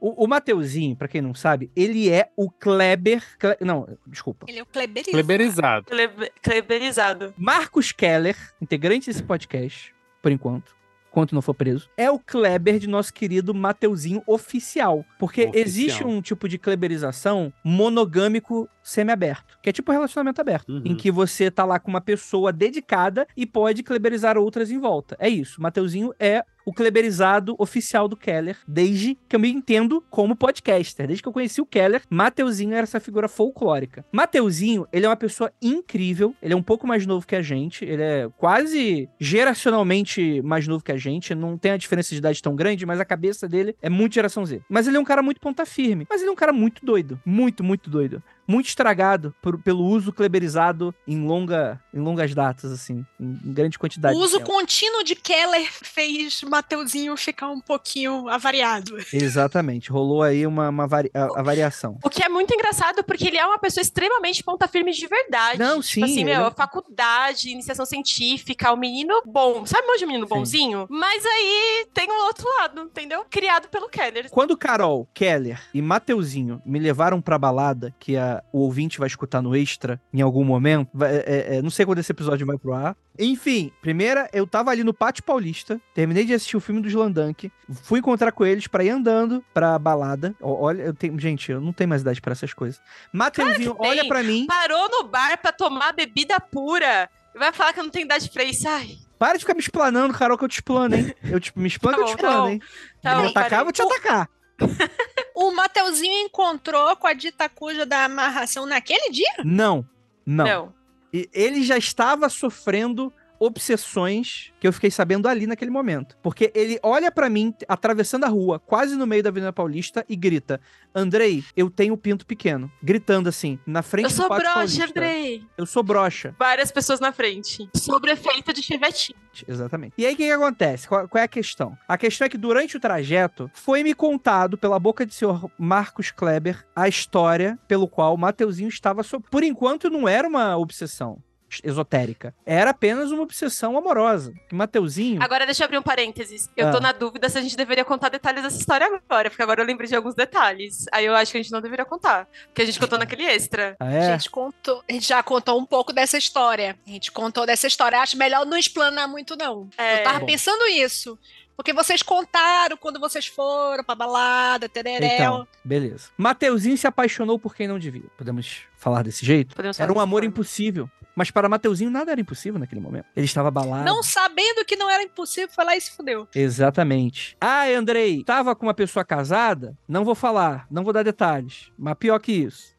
[0.00, 3.22] O, o Mateuzinho, pra quem não sabe, ele é o Kleber.
[3.38, 4.46] Cle- não, desculpa.
[4.48, 5.12] Ele é o Kleberismo.
[5.12, 5.86] Kleberizado.
[5.86, 7.34] Klebe- Kleberizado.
[7.36, 10.74] Marcos Keller, integrante desse podcast, por enquanto,
[11.10, 15.04] enquanto não for preso, é o Kleber de nosso querido Mateuzinho oficial.
[15.18, 15.62] Porque Oficial.
[15.66, 20.82] existe um tipo de kleberização monogâmico semi-aberto, que é tipo um relacionamento aberto, Uhum.
[20.84, 25.16] em que você tá lá com uma pessoa dedicada e pode kleberizar outras em volta.
[25.18, 25.60] É isso.
[25.60, 31.06] Mateuzinho é o kleberizado oficial do Keller, desde que eu me entendo como podcaster.
[31.06, 34.04] Desde que eu conheci o Keller, Mateuzinho era essa figura folclórica.
[34.12, 37.86] Mateuzinho, ele é uma pessoa incrível, ele é um pouco mais novo que a gente,
[37.86, 42.42] ele é quase geracionalmente mais novo que a gente, não tem a diferença de idade
[42.42, 44.60] tão grande, mas a cabeça dele é muito geração Z.
[44.68, 47.18] Mas ele é um cara muito ponta firme, mas ele é um cara muito doido,
[47.24, 48.22] muito, muito doido.
[48.48, 53.78] Muito estragado por- pelo uso kleberizado em, longa, em longas datas, assim, em, em grande
[53.78, 54.16] quantidade.
[54.16, 58.96] O uso contínuo de Keller fez Mateuzinho ficar um pouquinho avariado.
[59.12, 61.98] Exatamente, rolou aí uma, uma vari- a, a variação.
[62.02, 65.58] O que é muito engraçado, porque ele é uma pessoa extremamente ponta firme de verdade.
[65.58, 69.66] Não, tipo sim, assim, meu, é- faculdade, iniciação científica, o menino bom.
[69.66, 70.34] Sabe onde o menino Sim.
[70.34, 70.86] bonzinho?
[70.88, 73.24] Mas aí tem o outro lado, entendeu?
[73.28, 74.30] Criado pelo Keller.
[74.30, 79.40] Quando Carol, Keller e Mateuzinho me levaram pra balada, que a- o ouvinte vai escutar
[79.42, 82.72] no extra em algum momento, vai- é- é- não sei quando esse episódio vai pro
[82.74, 82.96] ar.
[83.18, 87.50] Enfim, primeira, eu tava ali no Pátio Paulista, terminei de assistir o filme do Slandank,
[87.82, 90.34] fui encontrar com eles pra ir andando pra balada.
[90.40, 92.80] Olha, eu tenho, gente, eu não tenho mais idade pra essas coisas.
[93.12, 93.90] Mateuzinho, tem.
[93.90, 97.08] olha pra mim, Parou no bar pra tomar bebida pura.
[97.36, 98.66] Vai falar que eu não tenho idade pra isso.
[98.68, 101.12] Ai, para de ficar me explanando, Carol, que eu te explano, hein?
[101.24, 102.60] Eu te, me explano Tá eu te tá explano, hein?
[103.02, 104.28] tá me bom, atacar, eu vou te atacar.
[105.40, 109.34] O Mateuzinho encontrou com a dita cuja da amarração naquele dia?
[109.44, 109.88] Não,
[110.26, 110.44] não.
[110.44, 110.74] Não.
[111.14, 116.16] E ele já estava sofrendo obsessões que eu fiquei sabendo ali naquele momento.
[116.22, 120.16] Porque ele olha pra mim, atravessando a rua, quase no meio da Avenida Paulista, e
[120.16, 120.60] grita:
[120.94, 122.70] Andrei, eu tenho pinto pequeno.
[122.82, 124.84] Gritando assim, na frente Eu do sou Pátio broxa, Paulista.
[124.84, 125.44] Andrei.
[125.56, 126.34] Eu sou broxa.
[126.38, 127.68] Várias pessoas na frente.
[127.74, 129.18] Sobre efeito de chivetinho.
[129.46, 129.94] Exatamente.
[129.96, 130.88] E aí, o que, que acontece?
[130.88, 131.76] Qual, qual é a questão?
[131.86, 136.10] A questão é que durante o trajeto, foi me contado pela boca de senhor Marcos
[136.10, 139.24] Kleber a história pelo qual o Mateuzinho estava sob.
[139.30, 141.22] Por enquanto, não era uma obsessão
[141.64, 142.34] esotérica.
[142.44, 144.32] Era apenas uma obsessão amorosa.
[144.48, 145.22] Que Mateuzinho.
[145.22, 146.50] Agora deixa eu abrir um parênteses.
[146.56, 146.72] Eu Ah.
[146.72, 149.66] tô na dúvida se a gente deveria contar detalhes dessa história agora, porque agora eu
[149.66, 150.86] lembrei de alguns detalhes.
[150.92, 153.76] Aí eu acho que a gente não deveria contar, porque a gente contou naquele extra.
[153.80, 154.12] Ah, A é?
[154.12, 156.78] gente contou, a gente já contou um pouco dessa história.
[156.86, 157.98] A gente contou dessa história.
[158.00, 159.68] Acho melhor não explanar muito, não.
[159.76, 160.26] É, Eu tava Bom.
[160.26, 161.18] pensando isso.
[161.56, 165.08] Porque vocês contaram quando vocês foram pra balada, tereréu.
[165.12, 166.08] Então, beleza.
[166.16, 168.04] Mateuzinho se apaixonou por quem não devia.
[168.16, 169.56] Podemos falar desse jeito?
[169.56, 170.26] podemos Era um amor forma.
[170.28, 170.88] impossível.
[171.18, 173.06] Mas para Mateuzinho nada era impossível naquele momento.
[173.16, 173.84] Ele estava abalado.
[173.84, 176.28] Não sabendo que não era impossível, foi lá e se fudeu.
[176.32, 177.36] Exatamente.
[177.40, 179.76] Ah, Andrei, tava com uma pessoa casada?
[179.88, 181.72] Não vou falar, não vou dar detalhes.
[181.76, 182.72] Mas pior que isso.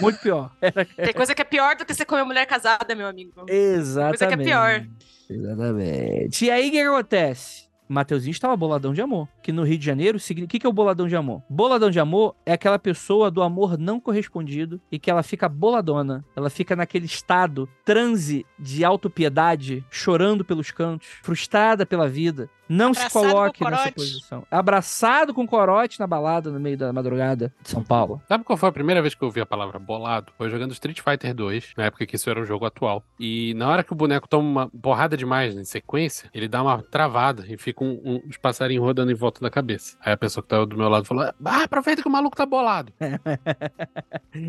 [0.00, 0.50] Muito pior.
[0.96, 3.44] Tem coisa que é pior do que você comer mulher casada, meu amigo.
[3.46, 4.18] Exatamente.
[4.18, 4.86] Coisa que é pior.
[5.28, 6.44] Exatamente.
[6.46, 7.63] E aí, o que acontece?
[7.88, 9.28] Mateuzinho estava boladão de amor.
[9.42, 11.42] Que no Rio de Janeiro, o que, que é o boladão de amor?
[11.48, 16.24] Boladão de amor é aquela pessoa do amor não correspondido e que ela fica boladona.
[16.34, 22.48] Ela fica naquele estado transe de autopiedade, chorando pelos cantos, frustrada pela vida.
[22.68, 24.46] Não se Abraçado com coloque nessa posição.
[24.50, 28.22] Abraçado com corote na balada no meio da madrugada de São Paulo.
[28.28, 30.32] Sabe qual foi a primeira vez que eu ouvi a palavra bolado?
[30.38, 33.02] Foi jogando Street Fighter 2, na época que isso era um jogo atual.
[33.20, 36.82] E na hora que o boneco toma uma porrada demais em sequência, ele dá uma
[36.82, 39.96] travada e fica um, um, uns passarinhos rodando em volta da cabeça.
[40.00, 42.46] Aí a pessoa que tava do meu lado falou: Ah, aproveita que o maluco tá
[42.46, 42.92] bolado.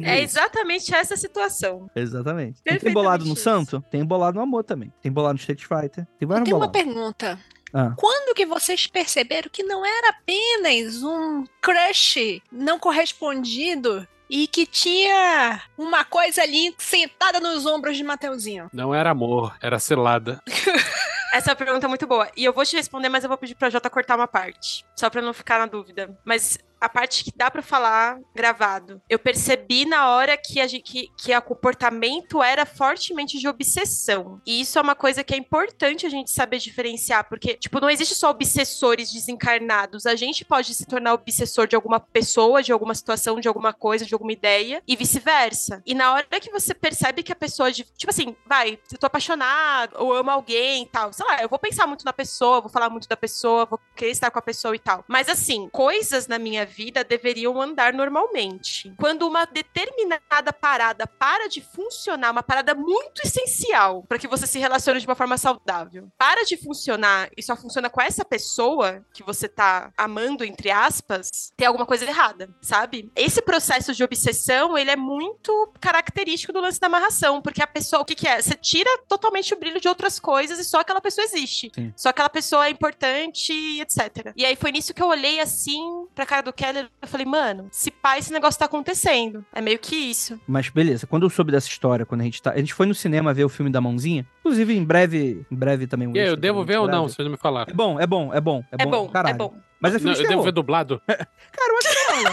[0.04, 1.88] É exatamente essa situação.
[1.96, 2.62] Exatamente.
[2.64, 3.44] Tem bolado no isso.
[3.44, 3.84] santo?
[3.92, 4.92] Tem bolado no amor também.
[5.02, 6.06] Tem bolado no Street Fighter.
[6.06, 6.94] Tem Eu vários tenho uma bolados.
[6.94, 7.40] pergunta.
[7.76, 7.94] Ah.
[7.98, 15.62] Quando que vocês perceberam que não era apenas um crush não correspondido e que tinha
[15.78, 18.70] uma coisa ali sentada nos ombros de Mateuzinho?
[18.72, 20.42] Não era amor, era selada.
[21.34, 22.30] Essa é uma pergunta muito boa.
[22.38, 24.86] E eu vou te responder, mas eu vou pedir pra Jota cortar uma parte.
[24.96, 26.18] Só pra não ficar na dúvida.
[26.24, 29.02] Mas a parte que dá pra falar gravado.
[29.10, 34.42] Eu percebi na hora que, a, que, que o comportamento era fortemente de obsessão.
[34.46, 37.28] E isso é uma coisa que é importante a gente saber diferenciar.
[37.28, 40.06] Porque, tipo, não existe só obsessores desencarnados.
[40.06, 44.06] A gente pode se tornar obsessor de alguma pessoa, de alguma situação, de alguma coisa,
[44.06, 44.82] de alguma ideia.
[44.88, 45.82] E vice-versa.
[45.86, 49.08] E na hora que você percebe que a pessoa, de, tipo assim, vai, eu tô
[49.08, 51.12] apaixonado, ou amo alguém e tal.
[51.12, 54.12] Sei lá, eu vou pensar muito na pessoa, vou falar muito da pessoa, vou querer
[54.12, 55.04] estar com a pessoa e tal.
[55.08, 58.94] Mas assim, coisas na minha vida deveriam andar normalmente.
[58.98, 64.60] Quando uma determinada parada para de funcionar, uma parada muito essencial para que você se
[64.60, 69.24] relacione de uma forma saudável, para de funcionar e só funciona com essa pessoa que
[69.24, 73.12] você tá amando, entre aspas, tem alguma coisa errada, sabe?
[73.16, 78.02] Esse processo de obsessão, ele é muito característico do lance da amarração, porque a pessoa,
[78.02, 78.42] o que que é?
[78.42, 81.72] Você tira totalmente o brilho de outras coisas e só aquela pessoa existe.
[81.74, 81.94] Sim.
[81.96, 84.34] Só aquela pessoa é importante, etc.
[84.36, 87.68] E aí foi nisso que eu olhei assim pra cara do Keller eu falei, mano,
[87.72, 89.46] se pá, esse negócio tá acontecendo.
[89.54, 90.40] É meio que isso.
[90.48, 92.52] Mas beleza, quando eu soube dessa história, quando a gente tá.
[92.52, 94.26] A gente foi no cinema ver o filme da mãozinha.
[94.40, 96.08] Inclusive, em breve, em breve também.
[96.08, 97.08] um E aí, eu devo ver ou não?
[97.08, 97.72] Vocês não me falaram.
[97.72, 98.64] É bom, é bom, é bom.
[98.72, 99.36] É, É bom, caralho.
[99.36, 99.54] é bom.
[99.80, 100.44] Mas é Não, filme eu de devo terror.
[100.46, 101.02] ver dublado?
[101.08, 101.28] Cara,
[101.70, 102.32] eu acho que rola.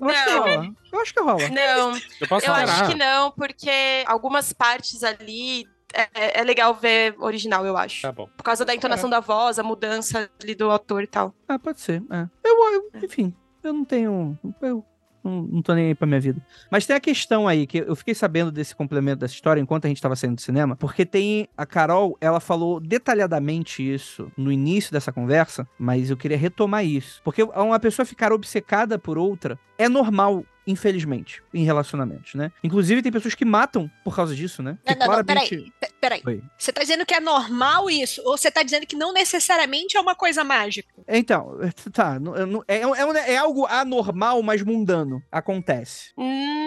[0.00, 0.40] Eu acho que Não.
[0.40, 0.74] rola.
[0.92, 1.48] Eu acho que rola.
[1.48, 3.70] Não, Eu posso eu acho que não, porque
[4.06, 8.02] algumas partes ali é, é legal ver original, eu acho.
[8.02, 8.28] Tá bom.
[8.36, 11.32] Por causa da entonação da voz, a mudança ali do autor e tal.
[11.48, 12.02] Ah, pode ser.
[12.10, 12.26] é.
[12.44, 13.32] Eu, eu- enfim,
[13.64, 14.38] eu não tenho.
[14.60, 14.84] Eu
[15.24, 16.44] não, não tô nem aí pra minha vida.
[16.70, 19.88] Mas tem a questão aí, que eu fiquei sabendo desse complemento dessa história enquanto a
[19.88, 21.48] gente tava saindo do cinema, porque tem.
[21.56, 27.22] A Carol, ela falou detalhadamente isso no início dessa conversa, mas eu queria retomar isso.
[27.24, 30.44] Porque uma pessoa ficar obcecada por outra é normal.
[30.66, 32.50] Infelizmente, em relacionamentos, né?
[32.62, 34.78] Inclusive, tem pessoas que matam por causa disso, né?
[34.86, 35.72] Não, não, não, claramente- peraí.
[35.80, 36.22] pe- Peraí.
[36.26, 36.42] Oi.
[36.58, 38.20] Você tá dizendo que é normal isso?
[38.26, 40.92] Ou você tá dizendo que não necessariamente é uma coisa mágica?
[41.08, 41.58] Então,
[41.92, 42.20] tá.
[42.20, 45.22] não- não- É, é, é algo anormal, mas mundano.
[45.32, 46.12] Acontece.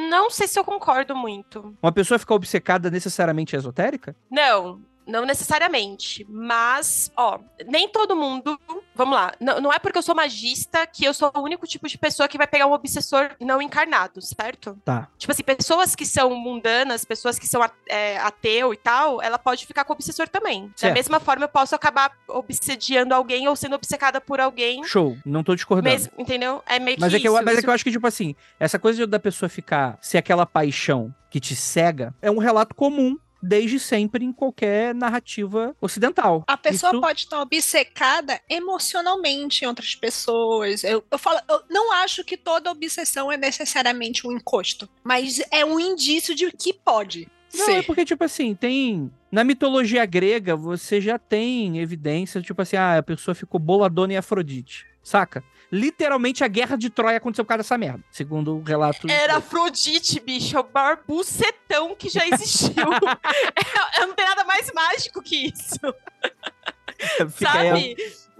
[0.09, 1.75] Não sei se eu concordo muito.
[1.83, 4.15] Uma pessoa ficar obcecada necessariamente é esotérica?
[4.31, 6.25] Não, não necessariamente.
[6.29, 8.59] Mas, ó, nem todo mundo.
[8.95, 9.33] Vamos lá.
[9.39, 12.27] Não, não é porque eu sou magista que eu sou o único tipo de pessoa
[12.27, 14.77] que vai pegar um obsessor não encarnado, certo?
[14.83, 15.07] Tá.
[15.17, 19.65] Tipo assim, pessoas que são mundanas, pessoas que são é, ateu e tal, ela pode
[19.65, 20.71] ficar com o obsessor também.
[20.75, 20.91] Certo.
[20.91, 24.83] Da mesma forma, eu posso acabar obsediando alguém ou sendo obcecada por alguém.
[24.83, 25.17] Show.
[25.25, 25.89] Não tô discordando.
[25.89, 26.63] Mesmo, entendeu?
[26.65, 27.43] É meio Mas, que é que, eu, isso.
[27.45, 29.97] mas é Isso- que eu acho que, tipo assim, essa coisa da pessoa ficar.
[30.01, 33.15] ser aquela paixão que te cega é um relato comum
[33.47, 36.43] desde sempre em qualquer narrativa ocidental.
[36.47, 40.83] A pessoa Isso- pode estar obcecada emocionalmente em outras pessoas.
[40.83, 45.65] Eu, eu falo, eu não acho que toda obsessão é necessariamente um encosto, mas é
[45.65, 47.73] um indício de que pode Não, ser.
[47.77, 49.11] é porque, tipo assim, tem.
[49.31, 54.17] Na mitologia grega, você já tem evidência, tipo assim, ah, a pessoa ficou boladona em
[54.17, 54.85] Afrodite.
[55.03, 55.43] Saca?
[55.71, 58.03] Literalmente a guerra de Troia aconteceu por causa dessa merda.
[58.09, 59.09] Segundo o relato.
[59.09, 62.71] Era Afrodite, bicho, é o maior bucetão que já existiu.
[63.95, 65.75] é, é- não tem nada mais mágico que isso,
[67.39, 67.95] sabe?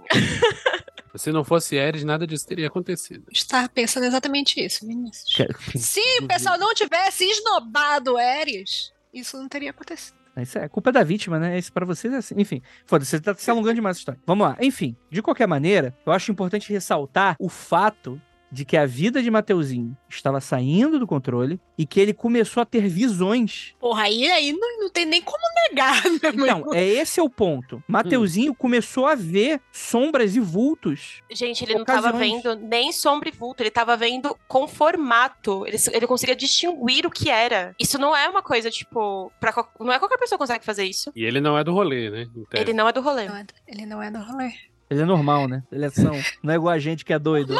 [1.14, 3.24] Se não fosse Eris, nada disso teria acontecido.
[3.32, 5.34] Estava pensando exatamente isso, Vinícius.
[5.76, 10.17] Se o pessoal não tivesse esnobado Eris, isso não teria acontecido.
[10.42, 11.58] Isso é culpa da vítima, né?
[11.58, 12.34] Isso pra vocês é assim.
[12.38, 14.20] Enfim, foda-se, você tá se alongando demais a história.
[14.26, 14.56] Vamos lá.
[14.60, 18.20] Enfim, de qualquer maneira, eu acho importante ressaltar o fato
[18.50, 22.66] de que a vida de Mateuzinho estava saindo do controle e que ele começou a
[22.66, 23.74] ter visões.
[23.78, 27.28] Porra, aí, aí não, não tem nem como negar, né, Então, é esse é o
[27.28, 27.82] ponto.
[27.86, 31.22] Mateuzinho começou a ver sombras e vultos.
[31.30, 32.42] Gente, ele não tava Ocasiões.
[32.42, 35.66] vendo nem sombra e vulto, ele tava vendo com formato.
[35.66, 37.74] Ele, ele conseguia distinguir o que era.
[37.78, 41.12] Isso não é uma coisa, tipo, pra, não é qualquer pessoa que consegue fazer isso.
[41.14, 42.26] E ele não é do rolê, né?
[42.54, 43.26] Ele não é do rolê.
[43.28, 44.52] Não é Ele não é do rolê.
[44.90, 45.62] Ele é normal, né?
[45.70, 46.12] Ele é são.
[46.42, 47.54] Não é igual a gente que é doido.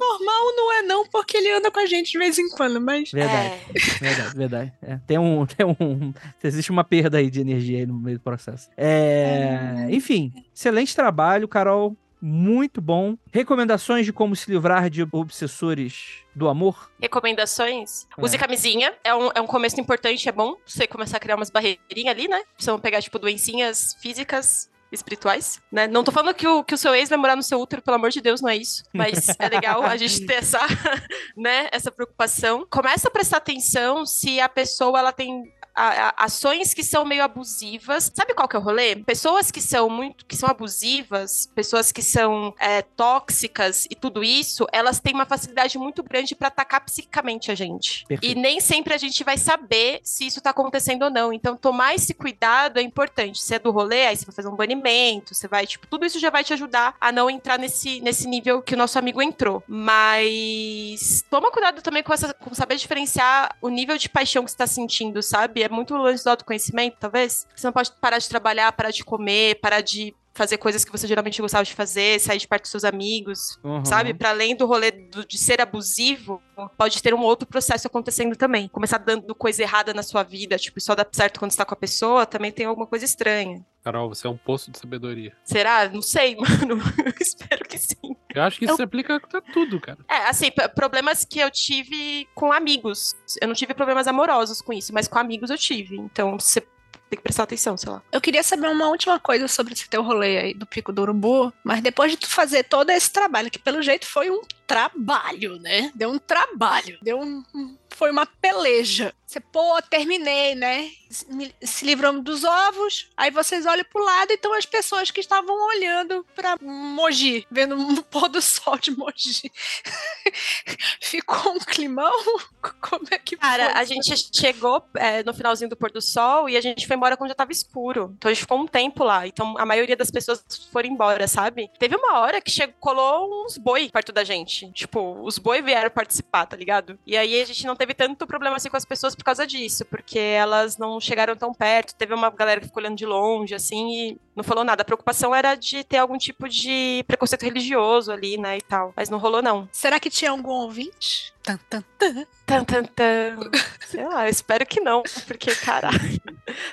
[0.00, 3.10] Normal não é não, porque ele anda com a gente de vez em quando, mas...
[3.12, 3.98] Verdade, É.
[4.00, 4.72] verdade, verdade.
[4.82, 8.22] É, tem um, tem um, existe uma perda aí de energia aí no meio do
[8.22, 8.68] processo.
[8.76, 11.96] É, enfim, excelente trabalho, Carol.
[12.22, 13.16] Muito bom.
[13.32, 16.90] Recomendações de como se livrar de obsessores do amor?
[17.00, 18.06] Recomendações?
[18.16, 18.22] É.
[18.22, 18.92] Use camisinha.
[19.02, 22.28] É um, é um começo importante, é bom você começar a criar umas barreirinhas ali,
[22.28, 22.42] né?
[22.54, 24.69] Precisam pegar, tipo, doencinhas físicas.
[24.92, 25.86] Espirituais, né?
[25.86, 27.94] Não tô falando que o, que o seu ex vai morar no seu útero, pelo
[27.94, 28.82] amor de Deus, não é isso.
[28.92, 30.58] Mas é legal a gente ter essa,
[31.36, 32.66] né, essa preocupação.
[32.68, 37.22] Começa a prestar atenção se a pessoa ela tem a- a- ações que são meio
[37.22, 38.10] abusivas.
[38.14, 38.96] Sabe qual que é o rolê?
[38.96, 44.66] Pessoas que são muito, que são abusivas, pessoas que são é, tóxicas e tudo isso,
[44.72, 48.04] elas têm uma facilidade muito grande pra atacar psicicamente a gente.
[48.06, 48.36] Perfeito.
[48.38, 51.32] E nem sempre a gente vai saber se isso tá acontecendo ou não.
[51.32, 53.40] Então, tomar esse cuidado é importante.
[53.40, 56.18] Se é do rolê, aí você vai fazer um banimento, você vai, tipo, tudo isso
[56.18, 59.62] já vai te ajudar a não entrar nesse, nesse nível que o nosso amigo entrou.
[59.66, 64.56] Mas toma cuidado também com, essa, com saber diferenciar o nível de paixão que você
[64.56, 65.59] tá sentindo, sabe?
[65.62, 67.46] É muito lance do autoconhecimento, talvez.
[67.54, 71.06] Você não pode parar de trabalhar, parar de comer, parar de fazer coisas que você
[71.06, 73.84] geralmente gostava de fazer, sair de perto dos seus amigos, Uhum.
[73.84, 74.14] sabe?
[74.14, 76.40] Para além do rolê do- de ser abusivo,
[76.78, 78.68] pode ter um outro processo acontecendo também.
[78.68, 81.74] Começar dando coisa errada na sua vida, tipo, só dá certo quando você tá com
[81.74, 83.64] a pessoa, também tem alguma coisa estranha.
[83.82, 85.32] Carol, você é um poço de sabedoria.
[85.42, 85.88] Será?
[85.88, 86.36] Não sei,
[86.70, 86.80] mano.
[87.04, 87.96] Eu espero que sim.
[88.34, 89.98] Eu acho que isso se aplica a tudo, cara.
[90.08, 93.14] É, assim, problemas que eu tive com amigos.
[93.40, 95.96] Eu não tive problemas amorosos com isso, mas com amigos eu tive.
[95.96, 96.62] Então, você
[97.10, 98.00] tem que prestar atenção, sei lá.
[98.12, 101.52] Eu queria saber uma última coisa sobre esse teu rolê aí do Pico do Urubu,
[101.64, 105.90] mas depois de tu fazer todo esse trabalho, que pelo jeito foi um trabalho, né?
[105.94, 107.44] Deu um trabalho, deu um.
[107.54, 109.12] um- Foi uma peleja.
[109.26, 110.90] Você, pô, terminei, né?
[111.08, 115.54] Se- livramos dos ovos, aí vocês olham pro lado e estão as pessoas que estavam
[115.68, 119.52] olhando pra Mogi, vendo um pôr do sol de Mogi.
[121.00, 122.12] Ficou um climão?
[122.80, 123.80] Como é que Cara, foi?
[123.80, 127.16] a gente chegou é, no finalzinho do pôr do sol e a gente foi embora
[127.16, 128.12] quando já tava escuro.
[128.16, 129.26] Então a gente ficou um tempo lá.
[129.26, 131.70] Então a maioria das pessoas foram embora, sabe?
[131.78, 134.70] Teve uma hora que chegou, colou uns boi perto da gente.
[134.72, 136.98] Tipo, os boi vieram participar, tá ligado?
[137.06, 139.86] E aí a gente não teve tanto problema assim com as pessoas por causa disso,
[139.86, 141.94] porque elas não chegaram tão perto.
[141.94, 144.82] Teve uma galera que ficou olhando de longe, assim, e não falou nada.
[144.82, 148.92] A preocupação era de ter algum tipo de preconceito religioso ali, né, e tal.
[148.94, 149.66] Mas não rolou, não.
[149.72, 151.32] Será que tinha algum ouvinte?
[151.42, 152.26] Tan, tan, tan.
[152.44, 153.50] Tan, tan, tan.
[153.80, 156.20] Sei lá, eu espero que não, porque, caralho.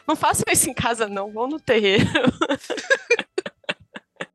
[0.05, 1.31] Não façam isso em casa, não.
[1.31, 2.03] Vão no terreiro.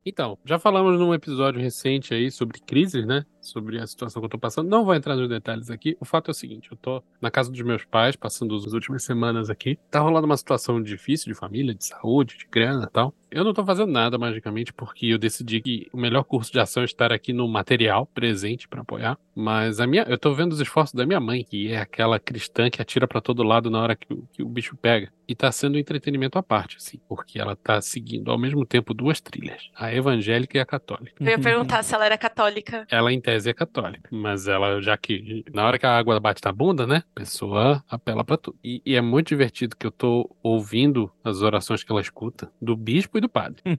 [0.05, 3.25] Então, já falamos num episódio recente aí sobre crises, né?
[3.43, 4.69] Sobre a situação que eu tô passando.
[4.69, 5.95] Não vou entrar nos detalhes aqui.
[5.99, 9.03] O fato é o seguinte: eu tô na casa dos meus pais, passando as últimas
[9.03, 9.77] semanas aqui.
[9.91, 13.13] Tá rolando uma situação difícil de família, de saúde, de grana e tal.
[13.29, 16.83] Eu não tô fazendo nada magicamente porque eu decidi que o melhor curso de ação
[16.83, 19.17] é estar aqui no material presente pra apoiar.
[19.35, 22.69] Mas a minha, eu tô vendo os esforços da minha mãe, que é aquela cristã
[22.69, 25.11] que atira pra todo lado na hora que, o- que o bicho pega.
[25.27, 28.93] E tá sendo um entretenimento à parte, assim, porque ela tá seguindo ao mesmo tempo
[28.93, 31.15] duas trilhas, a evangélica e a católica.
[31.23, 32.85] Eu ia perguntar se ela era católica.
[32.91, 36.41] Ela, em tese, é católica, mas ela, já que na hora que a água bate
[36.43, 38.57] na bunda, né, a pessoa apela pra tudo.
[38.63, 42.75] E, e é muito divertido que eu tô ouvindo as orações que ela escuta do
[42.75, 43.61] bispo e do padre.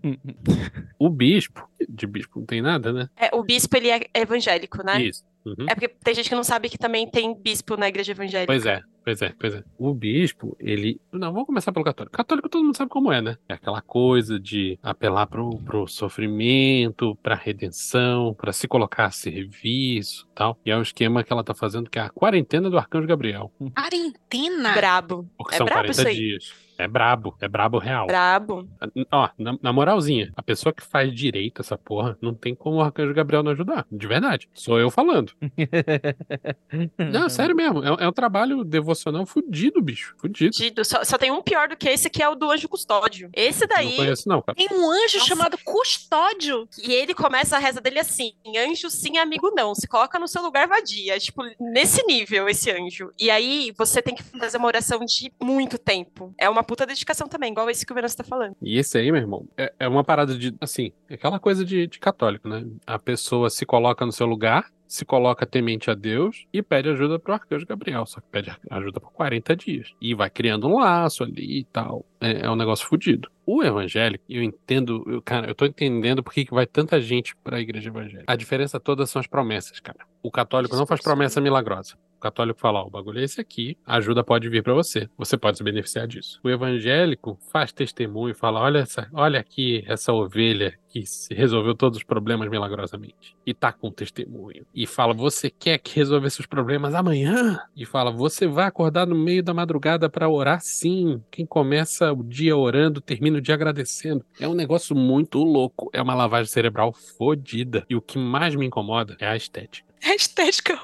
[0.99, 3.11] O bispo, de bispo não tem nada, né?
[3.17, 5.03] É, o bispo, ele é evangélico, né?
[5.03, 5.25] Isso.
[5.45, 5.67] Uhum.
[5.69, 8.47] É porque tem gente que não sabe que também tem bispo na igreja evangélica.
[8.53, 9.65] Pois é, pois é, pois é.
[9.79, 11.01] O bispo, ele.
[11.13, 12.17] Não, vamos começar pelo católico.
[12.17, 13.37] Católico todo mundo sabe como é, né?
[13.49, 20.27] É aquela coisa de apelar pro, pro sofrimento, pra redenção, pra se colocar a serviço
[20.35, 20.59] tal.
[20.65, 23.53] E é um esquema que ela tá fazendo que é a quarentena do Arcanjo Gabriel.
[23.77, 24.73] Quarentena?
[24.75, 25.29] Brabo.
[25.37, 26.17] Porque É são brabo 40 isso aí.
[26.17, 26.53] dias.
[26.85, 28.07] É brabo, é brabo real.
[28.07, 28.69] Brabo.
[29.11, 32.83] Ó, na, na moralzinha, a pessoa que faz direito essa porra, não tem como o
[32.83, 33.87] Arcanjo Gabriel não ajudar.
[33.91, 34.51] De verdade.
[34.53, 35.33] Sou eu falando.
[36.99, 37.83] Não, sério mesmo.
[37.83, 40.15] É, é um trabalho devocional fudido, bicho.
[40.19, 40.51] Fudido.
[40.51, 40.85] Dido.
[40.85, 43.31] Só, só tem um pior do que esse, que é o do anjo custódio.
[43.33, 44.57] Esse Não daí, conheço, não, cara.
[44.57, 45.29] Tem um anjo Nossa.
[45.29, 46.69] chamado Custódio.
[46.83, 48.33] E ele começa a reza dele assim:
[48.69, 49.75] anjo sim, amigo não.
[49.75, 51.19] Se coloca no seu lugar vadia.
[51.19, 53.11] Tipo, nesse nível, esse anjo.
[53.19, 56.35] E aí você tem que fazer uma oração de muito tempo.
[56.39, 58.57] É uma puta dedicação também, igual esse que o Venâncio tá falando.
[58.61, 61.87] E esse aí, meu irmão, é, é uma parada de, assim, é aquela coisa de,
[61.87, 62.67] de católico, né?
[62.85, 67.17] A pessoa se coloca no seu lugar, se coloca temente a Deus e pede ajuda
[67.19, 68.05] pro arcanjo Gabriel.
[68.07, 69.93] Só que pede ajuda por 40 dias.
[70.01, 72.05] E vai criando um laço ali e tal.
[72.21, 73.31] É, é um negócio fudido.
[73.47, 77.61] O evangélico, eu entendo, eu, cara, eu tô entendendo por que vai tanta gente pra
[77.61, 78.25] igreja evangélica.
[78.27, 79.99] A diferença toda são as promessas, cara.
[80.23, 81.95] O católico não faz promessa milagrosa.
[82.25, 85.37] Católico fala, ó, o bagulho é esse aqui, a ajuda pode vir pra você, você
[85.37, 86.41] pode se beneficiar disso.
[86.43, 91.99] O evangélico faz testemunho e fala, olha, essa, olha aqui essa ovelha que resolveu todos
[91.99, 93.37] os problemas milagrosamente.
[93.45, 94.65] E tá com testemunho.
[94.75, 97.61] E fala, você quer que resolver seus problemas amanhã?
[97.77, 101.21] E fala, você vai acordar no meio da madrugada pra orar sim.
[101.31, 104.25] Quem começa o dia orando, termina o dia agradecendo.
[104.41, 105.91] É um negócio muito louco.
[105.93, 107.85] É uma lavagem cerebral fodida.
[107.91, 109.94] E o que mais me incomoda é a estética.
[110.03, 110.81] A estética.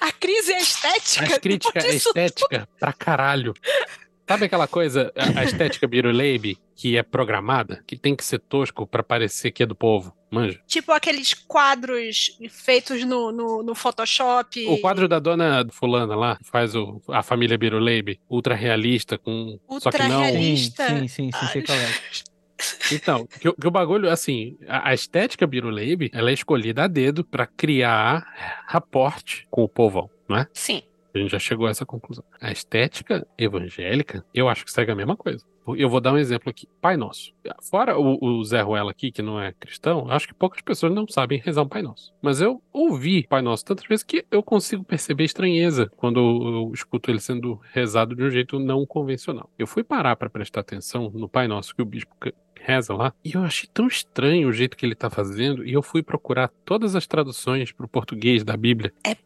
[0.00, 1.34] A crise é estética.
[1.36, 3.54] A crítica é estética pra caralho.
[4.28, 9.02] Sabe aquela coisa, a estética Biruleibe, que é programada, que tem que ser tosco pra
[9.02, 10.16] parecer que é do povo?
[10.30, 10.58] Manja.
[10.66, 14.66] Tipo aqueles quadros feitos no, no, no Photoshop.
[14.66, 19.58] O quadro da dona fulana lá, que faz o, a família Biruleibe, ultra realista, com.
[19.78, 20.22] Só que Ultra não.
[20.22, 20.88] realista.
[20.88, 21.88] Sim, sim, sim, sim, sei qual é.
[22.92, 27.24] Então, que, que o bagulho, assim, a, a estética Biruleibe, ela é escolhida a dedo
[27.24, 28.26] pra criar
[28.66, 30.46] raporte com o povão, não é?
[30.52, 30.82] Sim.
[31.14, 32.24] A gente já chegou a essa conclusão.
[32.40, 35.44] A estética evangélica, eu acho que segue a mesma coisa.
[35.76, 36.66] Eu vou dar um exemplo aqui.
[36.80, 37.32] Pai Nosso.
[37.70, 41.06] Fora o, o Zé Ruela aqui, que não é cristão, acho que poucas pessoas não
[41.06, 42.12] sabem rezar um Pai Nosso.
[42.20, 47.10] Mas eu ouvi Pai Nosso tantas vezes que eu consigo perceber estranheza quando eu escuto
[47.10, 49.48] ele sendo rezado de um jeito não convencional.
[49.58, 52.12] Eu fui parar para prestar atenção no Pai Nosso que o bispo
[52.62, 55.82] reza lá, e eu achei tão estranho o jeito que ele tá fazendo, e eu
[55.82, 58.92] fui procurar todas as traduções para o português da Bíblia.
[59.04, 59.16] É,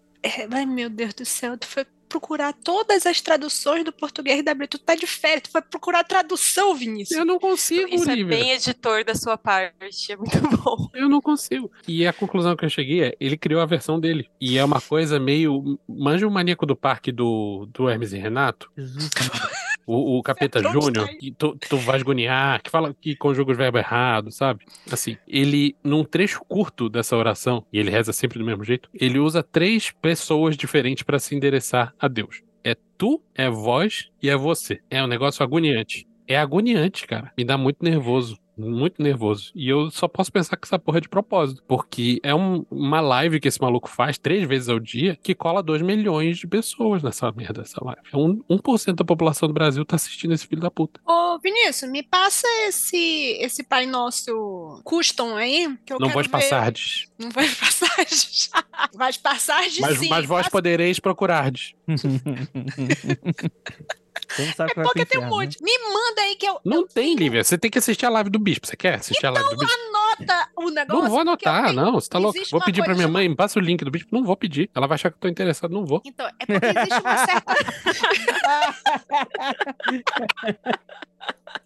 [0.50, 4.68] ai, meu Deus do céu, tu foi procurar todas as traduções do português da Bíblia.
[4.68, 7.18] Tu tá de férias, tu foi procurar tradução, Vinícius.
[7.18, 8.36] Eu não consigo, Isso é Olivia.
[8.38, 10.88] bem editor da sua parte, é muito bom.
[10.94, 11.70] Eu não consigo.
[11.86, 14.28] E a conclusão que eu cheguei é, ele criou a versão dele.
[14.40, 15.78] E é uma coisa meio.
[15.88, 18.70] Manja o maníaco do parque do, do Hermes e Renato?
[19.86, 23.56] O, o Capeta Pronto, Júnior, que tu, tu vai esgoniar, que fala que conjuga os
[23.56, 24.64] verbos errados, sabe?
[24.90, 29.18] Assim, ele, num trecho curto dessa oração, e ele reza sempre do mesmo jeito, ele
[29.18, 32.42] usa três pessoas diferentes para se endereçar a Deus.
[32.64, 34.80] É tu, é vós e é você.
[34.90, 36.04] É um negócio agoniante.
[36.26, 37.32] É agoniante, cara.
[37.38, 38.36] Me dá muito nervoso.
[38.56, 39.52] Muito nervoso.
[39.54, 41.62] E eu só posso pensar que essa porra é de propósito.
[41.68, 45.62] Porque é um- uma live que esse maluco faz três vezes ao dia que cola
[45.62, 48.00] 2 milhões de pessoas nessa merda, essa live.
[48.12, 51.00] É um, 1% da população do Brasil tá assistindo esse filho da puta.
[51.06, 57.08] Ô, Vinícius, me passa esse, esse Pai Nosso custom aí, que eu Não vou passardes.
[57.18, 57.96] Não vai passar.
[58.96, 60.08] vai passar de Mas, sim.
[60.08, 61.74] mas vós Passa- podereis procurardes.
[64.36, 65.44] Você não sabe É porque tem um inferno, né?
[65.46, 65.62] monte.
[65.62, 67.42] Me manda aí que eu Não tem, Lívia.
[67.42, 68.66] Você tem que assistir a live do Bispo.
[68.66, 69.74] Você quer assistir a live do Bispo?
[69.74, 71.02] anota o negócio.
[71.02, 71.92] Não vou eu anotar, tenho- não.
[71.94, 72.38] Você tá louco?
[72.50, 74.14] Vou pedir pra minha mãe, me passa o link do Bispo.
[74.14, 74.70] Não vou pedir.
[74.74, 75.72] Ela vai achar que eu tô interessado.
[75.72, 76.00] Não vou.
[76.04, 77.56] Então, é porque existe uma certa.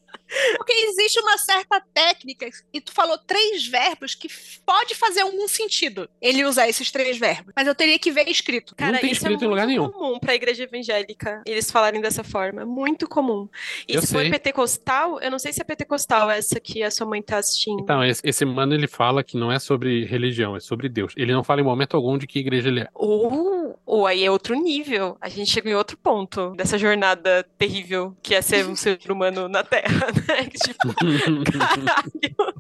[0.57, 4.29] Porque existe uma certa técnica, e tu falou três verbos que
[4.65, 7.53] pode fazer algum sentido ele usar esses três verbos.
[7.57, 8.75] Mas eu teria que ver escrito.
[8.75, 9.91] Cara, tem isso escrito é em lugar muito nenhum.
[9.91, 12.65] comum pra igreja evangélica eles falarem dessa forma.
[12.65, 13.49] Muito comum.
[13.89, 14.25] E Eu se sei.
[14.25, 17.81] for pentecostal, eu não sei se é pentecostal essa que a sua mãe tá assistindo.
[17.81, 21.13] Então, esse, esse mano ele fala que não é sobre religião, é sobre Deus.
[21.17, 22.89] Ele não fala em momento algum de que igreja ele é.
[22.95, 25.17] Ou, ou aí é outro nível.
[25.21, 29.49] A gente chega em outro ponto dessa jornada terrível que é ser um ser humano
[29.49, 30.45] na Terra, né?
[30.51, 30.95] Que, tipo,
[31.53, 32.55] caralho.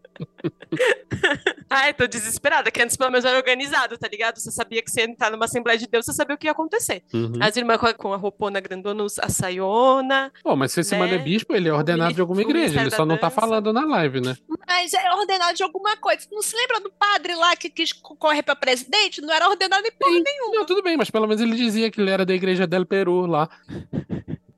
[1.68, 4.38] Ai, tô desesperada, que antes pelo menos era organizado, tá ligado?
[4.38, 6.52] Você sabia que você ia entrar numa Assembleia de Deus, você sabia o que ia
[6.52, 7.02] acontecer.
[7.12, 7.32] Uhum.
[7.40, 10.32] As irmãs com a, com a roupona grandona, a saiona.
[10.42, 10.98] Pô, mas se esse Né?
[10.98, 12.80] mano é bispo, ele é ordenado de alguma igreja.
[12.80, 14.36] Ele só não tá falando na live, né?
[14.66, 16.26] Mas é ordenado de alguma coisa.
[16.30, 19.20] Não se lembra do padre lá que quis correr pra presidente?
[19.20, 20.56] Não era ordenado em porra nenhuma.
[20.56, 23.26] Não, tudo bem, mas pelo menos ele dizia que ele era da igreja del Peru
[23.26, 23.48] lá.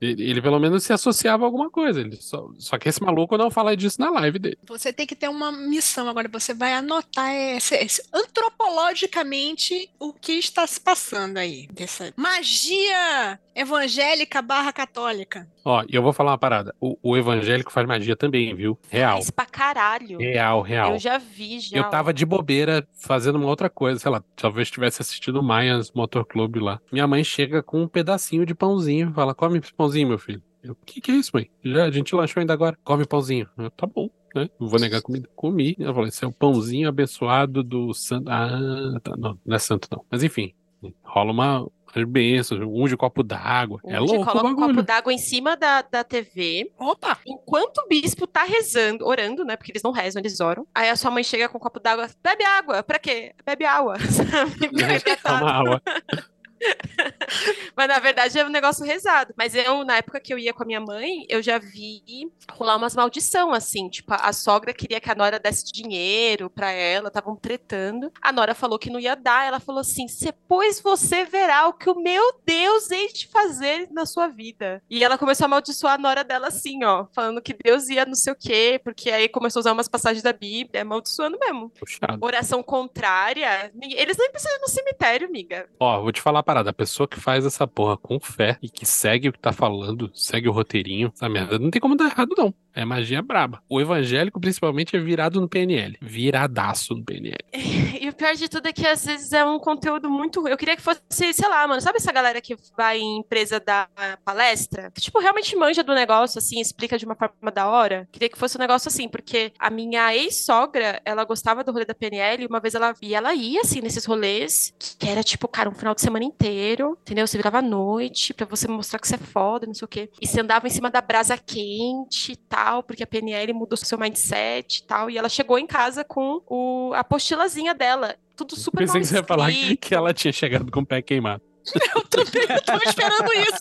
[0.05, 2.01] Ele, pelo menos se associava a alguma coisa.
[2.01, 4.59] Ele só, só que esse maluco não fala disso na live dele.
[4.67, 6.29] Você tem que ter uma missão agora.
[6.29, 11.67] Você vai anotar esse, esse- antropologicamente o que está se passando aí.
[11.73, 15.49] Dessa magia evangélica barra católica.
[15.65, 16.75] Ó, e eu vou falar uma parada.
[16.81, 18.79] O, o evangélico faz magia também, viu?
[18.91, 19.17] Real.
[19.17, 20.19] Mas pra caralho.
[20.19, 20.93] Real, real.
[20.93, 21.77] Eu já vi, já.
[21.77, 25.93] Eu tava de bobeira fazendo uma outra coisa, sei lá, talvez tivesse assistido o Mayans
[25.93, 26.81] Motor Club lá.
[26.91, 30.43] Minha mãe chega com um pedacinho de pãozinho e fala: Come esse pãozinho, meu filho.
[30.63, 31.51] Eu, o que, que é isso, mãe?
[31.65, 32.79] Já, a gente lanchou ainda agora.
[32.85, 33.49] Come pãozinho.
[33.59, 34.49] Eu, tá bom, né?
[34.61, 35.29] Não vou negar comida.
[35.35, 35.77] Comi.
[35.79, 38.29] Ela falou: Esse é o pãozinho abençoado do santo.
[38.29, 39.17] Ah, tá.
[39.17, 40.05] Não, não é santo, não.
[40.11, 40.55] Mas enfim,
[41.03, 41.69] rola uma.
[42.07, 43.81] Bênçãos, unge copo d'água.
[43.87, 44.69] É louco o coloca bagulho.
[44.69, 47.19] copo d'água em cima da, da TV, Opa!
[47.27, 49.57] enquanto o bispo tá rezando, orando, né?
[49.57, 50.67] Porque eles não rezam, eles oram.
[50.75, 53.35] Aí a sua mãe chega com um copo d'água, bebe água, pra quê?
[53.45, 54.71] Bebe água, sabe?
[55.23, 55.83] Toma água.
[57.77, 59.35] Mas na verdade é um negócio rezado.
[59.37, 62.77] Mas eu, na época que eu ia com a minha mãe, eu já vi rolar
[62.77, 63.89] umas maldição, assim.
[63.89, 68.13] Tipo, a sogra queria que a Nora desse dinheiro pra ela, estavam tretando.
[68.21, 69.47] A Nora falou que não ia dar.
[69.47, 74.05] Ela falou assim: depois você verá o que o meu Deus hei de fazer na
[74.05, 74.83] sua vida.
[74.91, 78.15] E ela começou a amaldiçoar a Nora dela assim, ó, falando que Deus ia não
[78.15, 81.71] sei o quê, porque aí começou a usar umas passagens da Bíblia, amaldiçoando mesmo.
[81.71, 82.19] Puxado.
[82.21, 83.71] Oração contrária.
[83.81, 85.69] Eles nem precisam ir no cemitério, amiga.
[85.79, 86.71] Ó, vou te falar uma parada.
[86.71, 90.11] A pessoa que faz essa porra com fé e que segue o que tá falando,
[90.15, 92.55] segue o roteirinho, essa merda não tem como dar errado, não.
[92.75, 93.63] É magia braba.
[93.69, 95.99] O evangélico, principalmente, é virado no PNL.
[96.01, 97.39] Viradaço no PNL.
[98.03, 100.49] E o pior de tudo é que às vezes é um conteúdo muito.
[100.49, 103.89] Eu queria que fosse, sei lá, mano, sabe essa galera que vai em empresa dar
[104.25, 104.91] palestra?
[104.91, 108.09] Que, tipo, realmente manja do negócio, assim, explica de uma forma da hora.
[108.11, 111.95] Queria que fosse um negócio assim, porque a minha ex-sogra, ela gostava do rolê da
[111.95, 115.71] PNL, e uma vez ela, e ela ia, assim, nesses rolês, que era, tipo, cara,
[115.71, 117.22] um final de semana inteiro, entendeu?
[117.27, 120.11] Você virava à noite pra você mostrar que você é foda, não sei o quê.
[120.21, 123.99] E você andava em cima da brasa quente e tal, porque a PNL mudou seu
[123.99, 125.11] mindset e tal.
[125.11, 128.17] E ela chegou em casa com o, a apostilazinha dela.
[128.37, 129.51] Tudo super Pensei que você ia falar
[129.81, 131.43] que ela tinha chegado com o pé queimado.
[131.95, 133.61] Eu também tava esperando isso.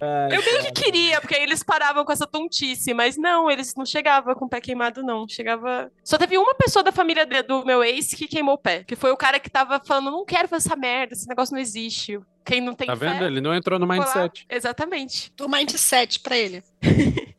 [0.00, 3.74] Ai, Eu meio que queria, porque aí eles paravam com essa tontice, mas não, eles
[3.76, 5.28] não chegavam com o pé queimado, não.
[5.28, 5.90] Chegava.
[6.02, 8.96] Só teve uma pessoa da família de- do meu ex que queimou o pé, que
[8.96, 12.18] foi o cara que tava falando: não quero fazer essa merda, esse negócio não existe.
[12.44, 13.10] Quem não tem Tá fé.
[13.10, 13.24] vendo?
[13.24, 14.04] Ele não entrou no foi lá.
[14.04, 14.46] mindset.
[14.50, 15.32] Exatamente.
[15.36, 16.62] Do mindset pra ele.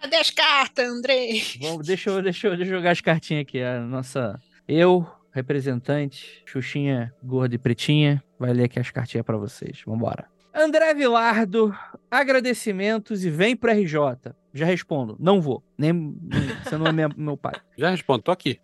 [0.00, 1.42] Cadê as cartas, Andrei?
[1.60, 3.60] Vamos, deixa, eu, deixa, eu, deixa eu jogar as cartinhas aqui.
[3.60, 4.38] A nossa.
[4.68, 9.82] Eu, representante, Xuxinha gorda e pretinha, vai ler aqui as cartinhas pra vocês.
[9.86, 10.26] Vambora.
[10.54, 11.74] André Vilardo,
[12.10, 14.32] agradecimentos e vem pro RJ.
[14.52, 15.62] Já respondo, não vou.
[15.76, 16.16] Nem, nem-
[16.62, 17.54] você não é meu pai.
[17.76, 18.60] Já respondo, tô aqui.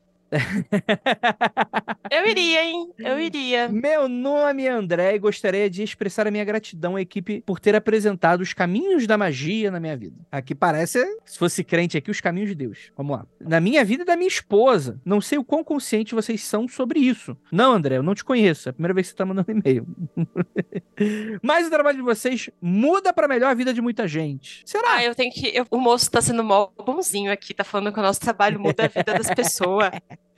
[2.10, 2.90] Eu iria, hein?
[2.98, 3.68] Eu iria.
[3.68, 7.74] Meu nome é André e gostaria de expressar a minha gratidão à equipe por ter
[7.74, 10.16] apresentado os caminhos da magia na minha vida.
[10.30, 12.92] Aqui parece, se fosse crente aqui, os caminhos de Deus.
[12.96, 13.26] Vamos lá.
[13.40, 15.00] Na minha vida e da minha esposa.
[15.04, 17.36] Não sei o quão consciente vocês são sobre isso.
[17.50, 18.68] Não, André, eu não te conheço.
[18.68, 19.86] É a primeira vez que você tá mandando e-mail.
[21.42, 24.62] Mas o trabalho de vocês muda pra melhor a vida de muita gente.
[24.66, 24.96] Será?
[24.96, 25.48] Ah, eu tenho que.
[25.56, 28.84] eu- o moço tá sendo mó bonzinho aqui, tá falando que o nosso trabalho muda
[28.84, 29.90] a vida das pessoas.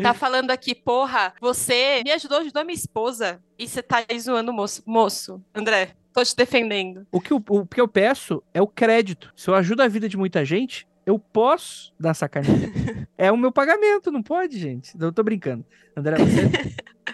[0.03, 3.41] Tá falando aqui, porra, você me ajudou, ajudou a minha esposa.
[3.59, 4.83] E você tá aí zoando o moço.
[4.85, 7.07] Moço, André, tô te defendendo.
[7.13, 9.33] O que, eu, o que eu peço é o crédito.
[9.37, 12.73] Se eu ajudo a vida de muita gente, eu posso dar sacaninha.
[13.17, 14.93] é o meu pagamento, não pode, gente?
[14.99, 15.65] Eu tô brincando.
[15.97, 16.51] André, você.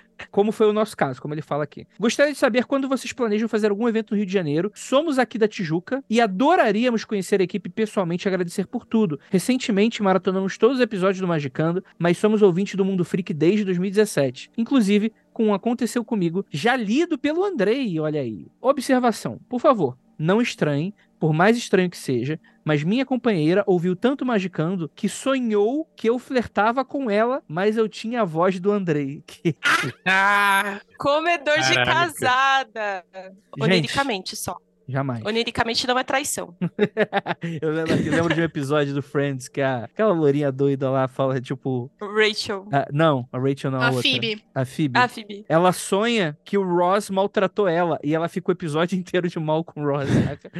[0.39, 1.85] Como foi o nosso caso, como ele fala aqui.
[1.99, 4.71] Gostaria de saber quando vocês planejam fazer algum evento no Rio de Janeiro.
[4.73, 9.19] Somos aqui da Tijuca e adoraríamos conhecer a equipe pessoalmente e agradecer por tudo.
[9.31, 14.53] Recentemente maratonamos todos os episódios do Magicando, mas somos ouvintes do Mundo Freak desde 2017.
[14.57, 18.47] Inclusive, com um Aconteceu Comigo, já lido pelo Andrei, olha aí.
[18.61, 22.39] Observação, por favor, não estranhem, por mais estranho que seja,
[22.69, 27.89] mas minha companheira ouviu tanto Magicando que sonhou que eu flertava com ela, mas eu
[27.89, 29.25] tinha a voz do Andrei.
[29.39, 29.57] Que...
[30.05, 30.79] Ah!
[30.99, 31.93] Comedor de Caraca.
[31.93, 33.05] casada.
[33.15, 34.59] Gente, Oniricamente só.
[34.89, 35.25] Jamais.
[35.25, 36.55] Oniricamente não é traição.
[37.61, 41.07] Eu lembro, eu lembro de um episódio do Friends que a, aquela lourinha doida lá
[41.09, 41.91] fala, tipo...
[42.01, 42.67] Rachel.
[42.73, 44.03] ah, não, a Rachel não, a, A outra.
[44.03, 44.43] Phoebe.
[44.55, 44.99] A Phoebe.
[44.99, 45.45] Ah, Phoebe.
[45.49, 49.63] Ela sonha que o Ross maltratou ela e ela fica o episódio inteiro de mal
[49.65, 50.09] com o Ross.
[50.09, 50.51] saca?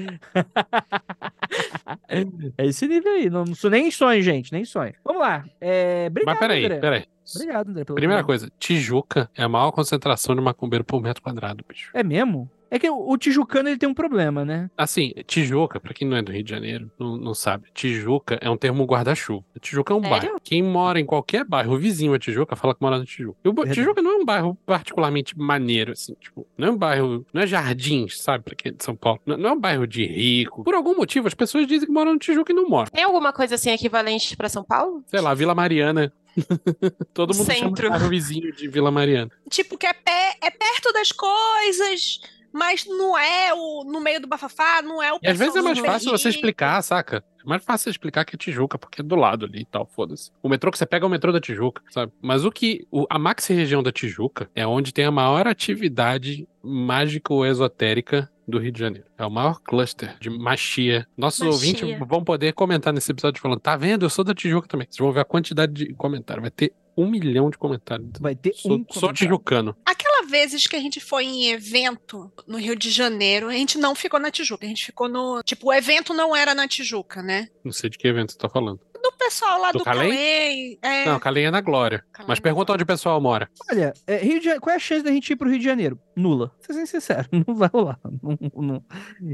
[2.59, 3.31] é esse nível aí.
[3.31, 4.53] Não, não sou nem sonho, gente.
[4.53, 4.95] Nem sonho.
[5.05, 5.45] Vamos lá.
[5.61, 6.79] É, obrigado, Mas peraí, André.
[6.81, 7.05] peraí.
[7.35, 7.85] Obrigado, André.
[7.85, 11.91] Pelo Primeira coisa, Tijuca é a maior concentração de macumbeiro por metro quadrado, bicho.
[11.95, 12.51] É mesmo?
[12.71, 14.71] É que o, o Tijucano ele tem um problema, né?
[14.77, 18.51] Assim, Tijuca, pra quem não é do Rio de Janeiro, não, não sabe, Tijuca é
[18.51, 19.45] um termo guarda-chuva.
[19.61, 20.21] Tijuca é um Sério?
[20.21, 20.41] bairro.
[20.43, 23.39] Quem mora em qualquer bairro vizinho a Tijuca fala que mora no Tijuca.
[23.45, 23.75] E o Verdade.
[23.75, 27.47] Tijuca não é um bairro particularmente maneiro, assim, tipo, não é um bairro, não é
[27.47, 29.21] jardins, sabe, pra quem é de São Paulo.
[29.25, 30.63] Não, não é um bairro de rico.
[30.65, 32.91] Por algum motivo, as pessoas dizem que moram no Tijuca e não moram.
[32.91, 35.03] Tem alguma coisa assim equivalente pra São Paulo?
[35.07, 36.13] Sei lá, Vila Mariana.
[37.13, 37.85] Todo mundo chama Centro.
[37.85, 39.31] de bairro vizinho de Vila Mariana.
[39.51, 42.21] Tipo, que é, pé, é perto das coisas,
[42.53, 45.63] mas não é o no meio do bafafá, não é o E às vezes é
[45.63, 47.25] mais fácil você explicar, saca?
[47.45, 49.87] É mais fácil você explicar que é Tijuca, porque é do lado ali e tal,
[49.87, 50.31] foda-se.
[50.43, 52.13] O metrô que você pega é o metrô da Tijuca, sabe?
[52.21, 52.87] Mas o que.
[52.91, 58.73] o- a maxi região da Tijuca é onde tem a maior atividade mágico-esotérica do Rio
[58.73, 59.07] de Janeiro.
[59.17, 61.07] É o maior cluster de machia.
[61.17, 61.53] Nossos Machia.
[61.53, 64.05] ouvintes vão poder comentar nesse episódio falando: tá vendo?
[64.07, 64.87] Eu sou da Tijuca também.
[64.89, 66.43] Vocês vão ver a quantidade de comentários.
[66.43, 68.09] Vai ter um milhão de comentários.
[68.21, 68.77] Vai ter Sou, um.
[68.91, 69.15] sou comentário.
[69.15, 69.77] tijucano.
[69.87, 73.95] Aquela vezes que a gente foi em evento no Rio de Janeiro, a gente não
[73.95, 75.43] ficou na Tijuca, a gente ficou no.
[75.43, 77.49] Tipo, o evento não era na Tijuca, né?
[77.65, 78.81] Não sei de que evento você tá falando.
[79.03, 80.09] Do pessoal lá Do do, Calém?
[80.11, 80.79] Calém.
[80.83, 82.05] É, Não, Calém é na Glória.
[82.13, 83.49] Calém Mas é pergunta onde o pessoal mora.
[83.71, 85.65] Olha, é, Rio de Janeiro, qual é a chance da gente ir pro Rio de
[85.65, 85.99] Janeiro?
[86.17, 86.51] Nula.
[86.67, 87.99] Vou ser sincero, não vai rolar.
[88.23, 88.85] Não- não.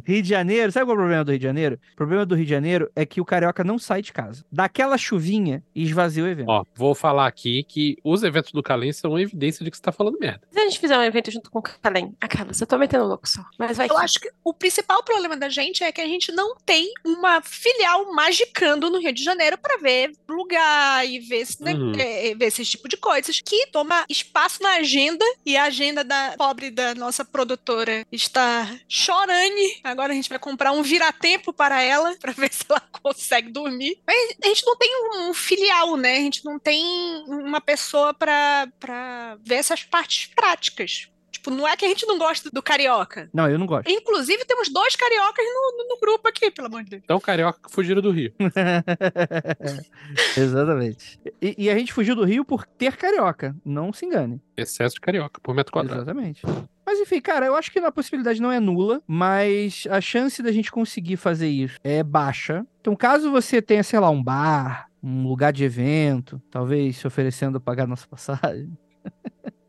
[0.06, 1.80] Rio de Janeiro, sabe qual é o problema do Rio de Janeiro?
[1.92, 4.44] O problema do Rio de Janeiro é que o carioca não sai de casa.
[4.52, 6.48] Dá aquela chuvinha e esvazia o evento.
[6.48, 9.92] Ó, vou falar aqui que os eventos do Calém são evidência de que você tá
[9.92, 10.46] falando merda.
[10.50, 13.28] Se a gente fizer um evento junto com o Calém, aquelas, eu tô metendo louco
[13.28, 13.42] só.
[13.58, 16.32] Mas vai Eu que- acho que o principal problema da gente é que a gente
[16.32, 21.62] não tem uma filial magicando no Rio de Janeiro para ver lugar e ver esse,
[21.62, 21.92] né, Uhum.
[21.98, 26.34] é, ver esse tipo de coisas que toma espaço na agenda e a agenda da
[26.36, 29.34] pobre da nossa produtora está chorando.
[29.82, 33.98] Agora a gente vai comprar um viratempo para ela para ver se ela consegue dormir.
[34.06, 36.16] Mas a gente não tem um, filial, né?
[36.16, 36.84] A gente não tem
[37.26, 41.08] uma pessoa para para ver essas partes práticas.
[41.44, 43.28] Tipo, não é que a gente não gosta do carioca.
[43.30, 43.86] Não, eu não gosto.
[43.90, 47.02] Inclusive, temos dois cariocas no, no- no grupo aqui, pelo amor de Deus.
[47.04, 48.32] Então, carioca que fugiram do Rio.
[50.36, 51.20] Exatamente.
[51.42, 53.54] E, e a gente fugiu do Rio por ter carioca.
[53.62, 54.40] Não se engane.
[54.56, 55.98] Excesso de carioca por metro quadrado.
[56.00, 56.42] Exatamente.
[56.86, 60.50] Mas enfim, cara, eu acho que a possibilidade não é nula, mas a chance da
[60.52, 62.64] gente conseguir fazer isso é baixa.
[62.80, 67.58] Então, caso você tenha, sei lá, um bar, um lugar de evento, talvez se oferecendo
[67.58, 68.70] a pagar nossa passagem.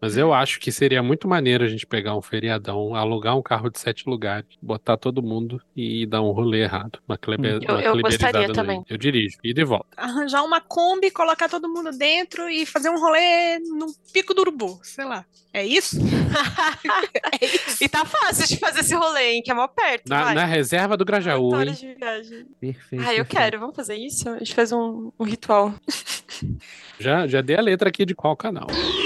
[0.01, 3.69] Mas eu acho que seria muito maneiro a gente pegar um feriadão, alugar um carro
[3.69, 6.99] de sete lugares, botar todo mundo e dar um rolê errado.
[7.07, 7.59] Uma, clebe, Hum.
[7.61, 8.83] Eu- uma eu gostaria também.
[8.89, 9.37] Eu dirijo.
[9.43, 9.87] E de volta.
[9.97, 14.79] Arranjar uma Kombi, colocar todo mundo dentro e fazer um rolê no pico do urubu,
[14.83, 15.25] sei lá.
[15.53, 15.97] É isso?
[17.41, 17.83] é isso.
[17.83, 19.41] E tá fácil de fazer esse rolê, hein?
[19.43, 20.07] Que é mó perto.
[20.09, 20.35] Na, vai.
[20.35, 21.71] na reserva do Grajaú, hein?
[21.71, 22.45] de viagem.
[22.59, 23.01] Perfeito.
[23.05, 23.27] Ah, eu perfeito.
[23.27, 23.59] quero.
[23.59, 24.27] Vamos fazer isso?
[24.29, 25.73] A gente faz um, um ritual.
[26.99, 28.67] Já, já dei a letra aqui de qual canal.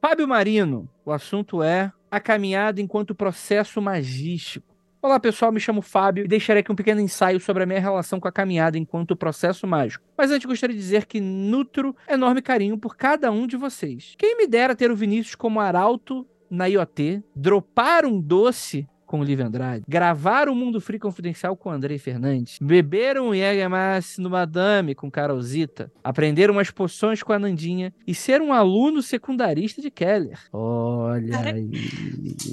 [0.00, 4.66] Fábio Marino, o assunto é a caminhada enquanto processo magístico.
[5.00, 8.18] Olá pessoal, me chamo Fábio e deixarei aqui um pequeno ensaio sobre a minha relação
[8.18, 10.04] com a caminhada enquanto processo mágico.
[10.16, 14.14] Mas antes gostaria de dizer que nutro enorme carinho por cada um de vocês.
[14.18, 19.24] Quem me dera ter o Vinícius como arauto na IoT, dropar um doce com o
[19.24, 24.30] Livre Andrade, gravar o Mundo Free Confidencial com o Andrei Fernandes, beber um Jägermeister no
[24.30, 29.90] Madame com Carolzita, aprender umas poções com a Nandinha e ser um aluno secundarista de
[29.90, 30.38] Keller.
[30.52, 31.70] Olha Cara, aí.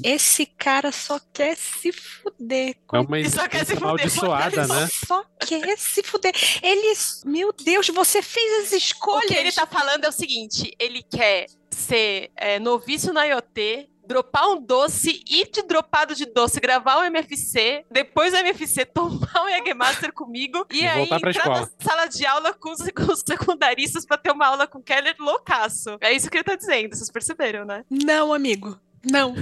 [0.04, 2.76] Esse cara só quer se fuder.
[2.94, 4.88] É uma Ele só quer se fuder, amaldiçoada, né?
[5.06, 6.34] Só quer se fuder.
[6.64, 6.94] Ele.
[7.26, 9.26] Meu Deus, você fez as O escolhas.
[9.26, 14.48] que ele tá falando é o seguinte: ele quer ser é, noviço na IoT, dropar
[14.50, 19.50] um doce, ir de dropado de doce, gravar um MFC, depois do MFC tomar um
[19.50, 21.62] Jägermaster comigo e, E aí entrar escola.
[21.62, 25.16] na sala de aula com os, com os secundaristas pra ter uma aula com Keller
[25.20, 25.98] loucaço.
[26.02, 27.84] É isso que ele tá dizendo, vocês perceberam, né?
[27.90, 28.80] Não, amigo.
[29.12, 29.36] Não.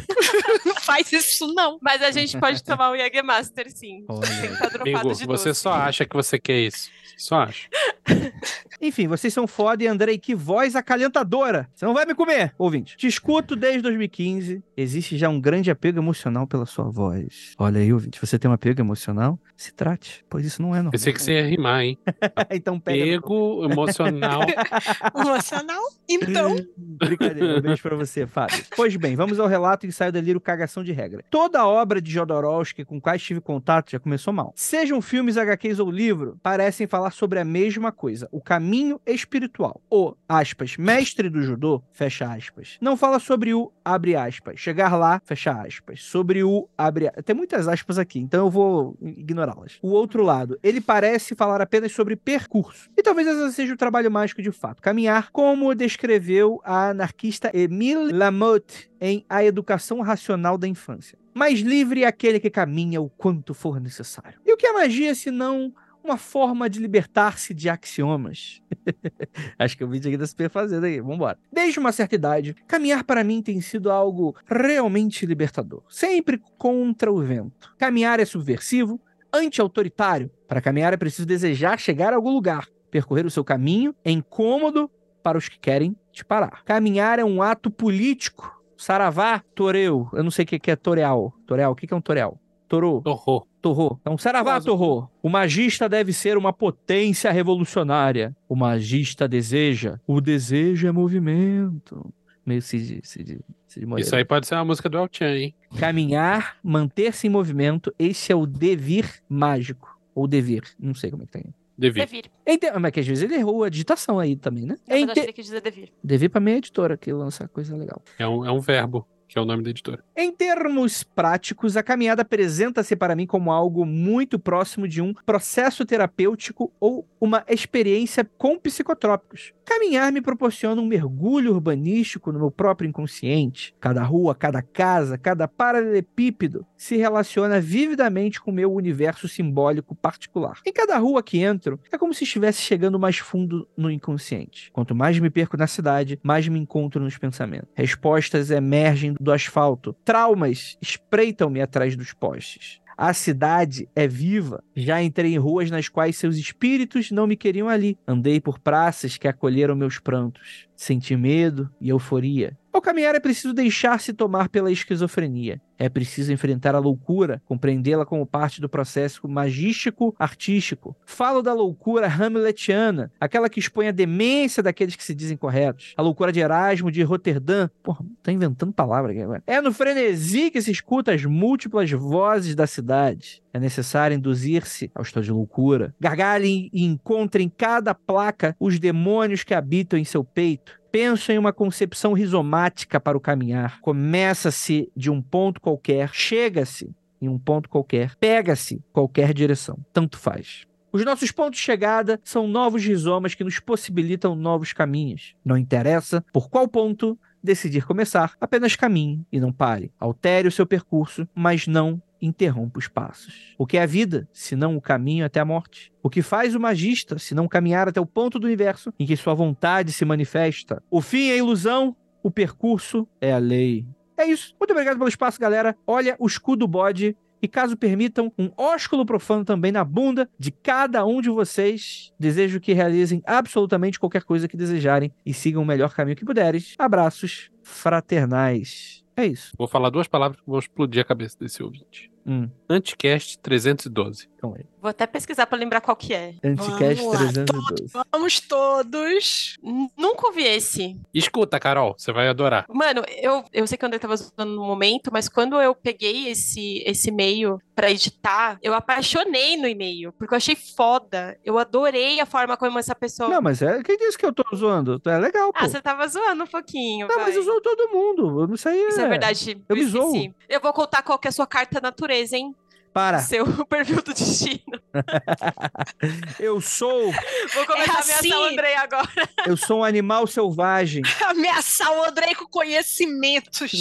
[0.66, 1.78] não faz isso, não.
[1.82, 4.04] Mas a gente pode tomar um Jägermaster, sim.
[4.10, 4.54] Olha Sem aí.
[4.54, 5.62] estar dropado Bingo, de você doce.
[5.62, 6.90] só acha que você quer isso.
[7.18, 7.68] Só acha.
[8.82, 11.70] Enfim, vocês são foda e Andrei, que voz acalentadora.
[11.74, 12.98] Você não vai me comer, ouvinte.
[12.98, 14.62] Te escuto desde 2015.
[14.76, 17.54] Existe já um grande apego emocional pela sua voz.
[17.58, 19.40] Olha aí, ouvinte, você tem um apego emocional?
[19.56, 20.92] Se trate, pois isso não é normal.
[20.92, 21.98] Pensei que você ia rimar, hein?
[22.52, 23.06] então pega.
[23.06, 24.42] Pego emocional.
[25.16, 25.82] Emocional?
[26.10, 26.56] Então.
[26.78, 28.64] Brincadeira, um beijo pra você, Fábio.
[28.76, 31.24] Pois bem, vamos ao relato ensaio delírio cagação de regra.
[31.30, 34.52] Toda a obra de Jodorowsky com quais tive contato já começou mal.
[34.56, 39.82] Sejam filmes, HQs ou livro, parecem falar sobre a mesma coisa, o caminho espiritual.
[39.90, 42.78] O, aspas, mestre do judô, fecha aspas.
[42.82, 46.02] Não fala sobre o, abre aspas, chegar lá, fecha aspas.
[46.02, 47.24] Sobre o, abre aspas.
[47.24, 49.78] Tem muitas aspas aqui, então eu vou ignorá-las.
[49.82, 52.90] O outro lado, ele parece falar apenas sobre percurso.
[52.98, 54.82] E talvez esse seja o trabalho mágico de fato.
[54.82, 61.18] Caminhar, como descreveu a anarquista Emile Lamotte em A Educação Racional da Infância.
[61.34, 64.40] Mais livre é aquele que caminha o quanto for necessário.
[64.46, 65.74] E o que é magia se não
[66.04, 68.62] uma forma de libertar-se de axiomas?
[69.58, 71.00] Acho que o vídeo aqui tá super fazendo aí.
[71.00, 71.40] Vambora.
[71.52, 75.84] Desde uma certa idade, caminhar para mim tem sido algo realmente libertador.
[75.90, 77.74] Sempre contra o vento.
[77.78, 79.00] Caminhar é subversivo,
[79.34, 80.30] anti-autoritário.
[80.48, 82.68] Para caminhar é preciso desejar chegar a algum lugar.
[82.92, 84.92] Percorrer o seu caminho é incômodo
[85.24, 86.64] para os que querem te parar.
[86.64, 88.62] Caminhar é um ato político.
[88.78, 90.10] Saravá, toreu.
[90.14, 91.34] Eu não sei o que é toreal.
[91.48, 92.40] Toreal, o que é um toreal?
[92.68, 93.02] Torô.
[93.02, 93.48] Torrou.
[93.64, 93.98] Torrô.
[94.02, 94.60] Então, Saravá.
[94.60, 95.08] Torrô.
[95.22, 98.36] O magista deve ser uma potência revolucionária.
[98.48, 99.98] O magista deseja.
[100.06, 102.14] O desejo é movimento.
[102.46, 104.06] Meio Cid, Cid, Cid Moreira.
[104.06, 105.56] Isso aí pode ser uma música do El Chan, hein?
[105.80, 107.94] Caminhar, manter-se em movimento.
[107.98, 109.98] Esse é o devir mágico.
[110.14, 110.64] Ou devir.
[110.78, 111.46] Não sei como é que tem.
[111.78, 112.06] Devia.
[112.06, 112.26] Devir.
[112.46, 114.76] Ente- Mas que às vezes ele errou a digitação aí também, né?
[114.86, 115.26] Na verdade, Ente...
[115.26, 115.90] ele quis dizer devir.
[116.04, 118.02] Devir pra minha editora que lança coisa legal.
[118.20, 120.04] É um, é um verbo que é o nome da editora.
[120.16, 125.84] Em termos práticos, a caminhada apresenta-se para mim como algo muito próximo de um processo
[125.84, 129.52] terapêutico ou uma experiência com psicotrópicos.
[129.66, 133.74] Caminhar me proporciona um mergulho urbanístico no meu próprio inconsciente.
[133.80, 140.60] Cada rua, cada casa, cada paralelepípedo se relaciona vividamente com o meu universo simbólico particular.
[140.66, 144.70] Em cada rua que entro, é como se estivesse chegando mais fundo no inconsciente.
[144.72, 147.70] Quanto mais me perco na cidade, mais me encontro nos pensamentos.
[147.74, 149.96] Respostas emergem do asfalto.
[150.06, 152.84] Traumas espreitam-me atrás dos postes.
[152.96, 154.64] A cidade é viva.
[154.76, 157.98] Já entrei em ruas nas quais seus espíritos não me queriam ali.
[158.08, 160.68] Andei por praças que acolheram meus prantos.
[160.76, 162.56] Senti medo e euforia.
[162.72, 165.60] Ao caminhar é preciso deixar-se tomar pela esquizofrenia.
[165.84, 170.96] É preciso enfrentar a loucura, compreendê-la como parte do processo magístico artístico.
[171.06, 175.94] Falo da loucura hamletiana, aquela que expõe a demência daqueles que se dizem corretos.
[175.98, 177.70] A loucura de Erasmo de Roterdã.
[177.84, 179.44] Porra, tá inventando palavra aqui agora.
[179.46, 183.44] É no frenesi que se escuta as múltiplas vozes da cidade.
[183.54, 185.94] É necessário induzir-se ao estado de loucura.
[186.00, 190.82] Gargalhem e encontrem em cada placa os demônios que habitam em seu peito.
[190.94, 193.82] Penso em uma concepção rizomática para o caminhar.
[193.82, 199.84] Começa-se de um ponto qualquer, chega-se em um ponto qualquer, pega-se qualquer direção.
[199.92, 200.68] Tanto faz.
[200.92, 205.34] Os nossos pontos de chegada são novos rizomas que nos possibilitam novos caminhos.
[205.44, 209.92] Não interessa por qual ponto decidir começar, apenas caminhe e não pare.
[210.00, 213.54] Altere o seu percurso, mas não interrompa os passos.
[213.58, 215.92] O que é a vida, se não o caminho até a morte?
[216.02, 219.16] O que faz o magista, se não caminhar até o ponto do universo em que
[219.16, 220.82] sua vontade se manifesta?
[220.90, 223.86] O fim é ilusão, o percurso é a lei.
[224.18, 224.56] É isso.
[224.60, 225.76] Muito obrigado pelo espaço, galera.
[225.86, 231.06] Olha o escudo bode e caso permitam, um ósculo profano também na bunda de cada
[231.06, 232.14] um de vocês.
[232.18, 236.74] Desejo que realizem absolutamente qualquer coisa que desejarem e sigam o melhor caminho que puderes.
[236.80, 239.04] Abraços fraternais.
[239.18, 239.52] É isso.
[239.58, 242.13] Vou falar duas palavras que vão explodir a cabeça desse ouvinte.
[242.26, 244.30] Hum, Anticast 312.
[244.36, 244.66] então aí.
[244.82, 246.36] Vou até pesquisar pra lembrar qual que é.
[246.44, 247.92] Anticast Vamos lá, 312.
[248.12, 249.58] Vamos todos.
[249.98, 251.00] Nunca ouvi esse.
[251.14, 252.66] Escuta, Carol, você vai adorar.
[252.70, 256.30] Mano, eu, eu sei que o André tava usando no momento, mas quando eu peguei
[256.30, 261.38] esse, esse e-mail pra editar, eu apaixonei no e-mail, porque eu achei foda.
[261.44, 263.30] Eu adorei a forma como essa pessoa.
[263.30, 263.82] Não, mas é.
[263.84, 265.02] Quem disse que eu tô zoando?
[265.06, 265.60] É legal, pô.
[265.60, 267.08] ah, você tava zoando um pouquinho.
[267.08, 267.38] Não, mas vai.
[267.38, 268.54] eu zoo todo mundo.
[268.54, 268.88] Isso aí é.
[268.90, 269.64] Isso é verdade.
[269.68, 270.34] eu me esqueci.
[270.50, 272.56] Eu vou contar qual que é a sua carta natureza, hein?
[272.94, 273.20] Para.
[273.20, 274.80] Seu perfil do destino.
[276.40, 277.12] Eu sou.
[277.54, 278.34] Vou começar É a ameaçar assim.
[278.34, 279.30] o Andrei agora.
[279.46, 281.04] Eu sou um animal selvagem.
[281.26, 283.72] Ameaçar o Andrei com conhecimentos.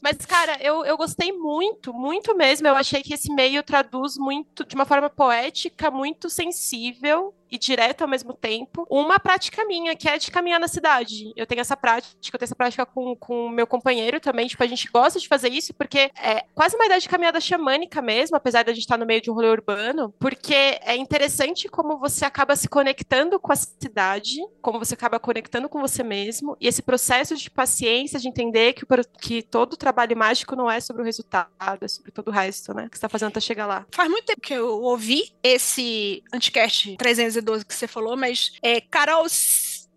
[0.00, 2.66] Mas, cara, eu, eu gostei muito, muito mesmo.
[2.66, 8.04] Eu achei que esse e-mail traduz muito, de uma forma poética, muito sensível e direta
[8.04, 11.32] ao mesmo tempo, uma prática minha, que é de caminhar na cidade.
[11.34, 14.46] Eu tenho essa prática, eu tenho essa prática com o meu companheiro também.
[14.46, 18.00] Tipo, a gente gosta de fazer isso porque é quase uma ideia de caminhada xamânica
[18.00, 21.68] mesmo, apesar de a gente estar no meio de um rolê urbano, porque é interessante
[21.68, 26.56] como você acaba se conectando com a cidade, como você acaba conectando com você mesmo,
[26.60, 28.84] e esse processo de paciência, de entender que,
[29.20, 31.50] que todo trabalho mágico não é sobre o resultado,
[31.80, 32.88] é sobre todo o resto, né?
[32.90, 33.86] Que você tá fazendo até chegar lá.
[33.92, 39.26] Faz muito tempo que eu ouvi esse Anticast 312 que você falou, mas, é, Carol,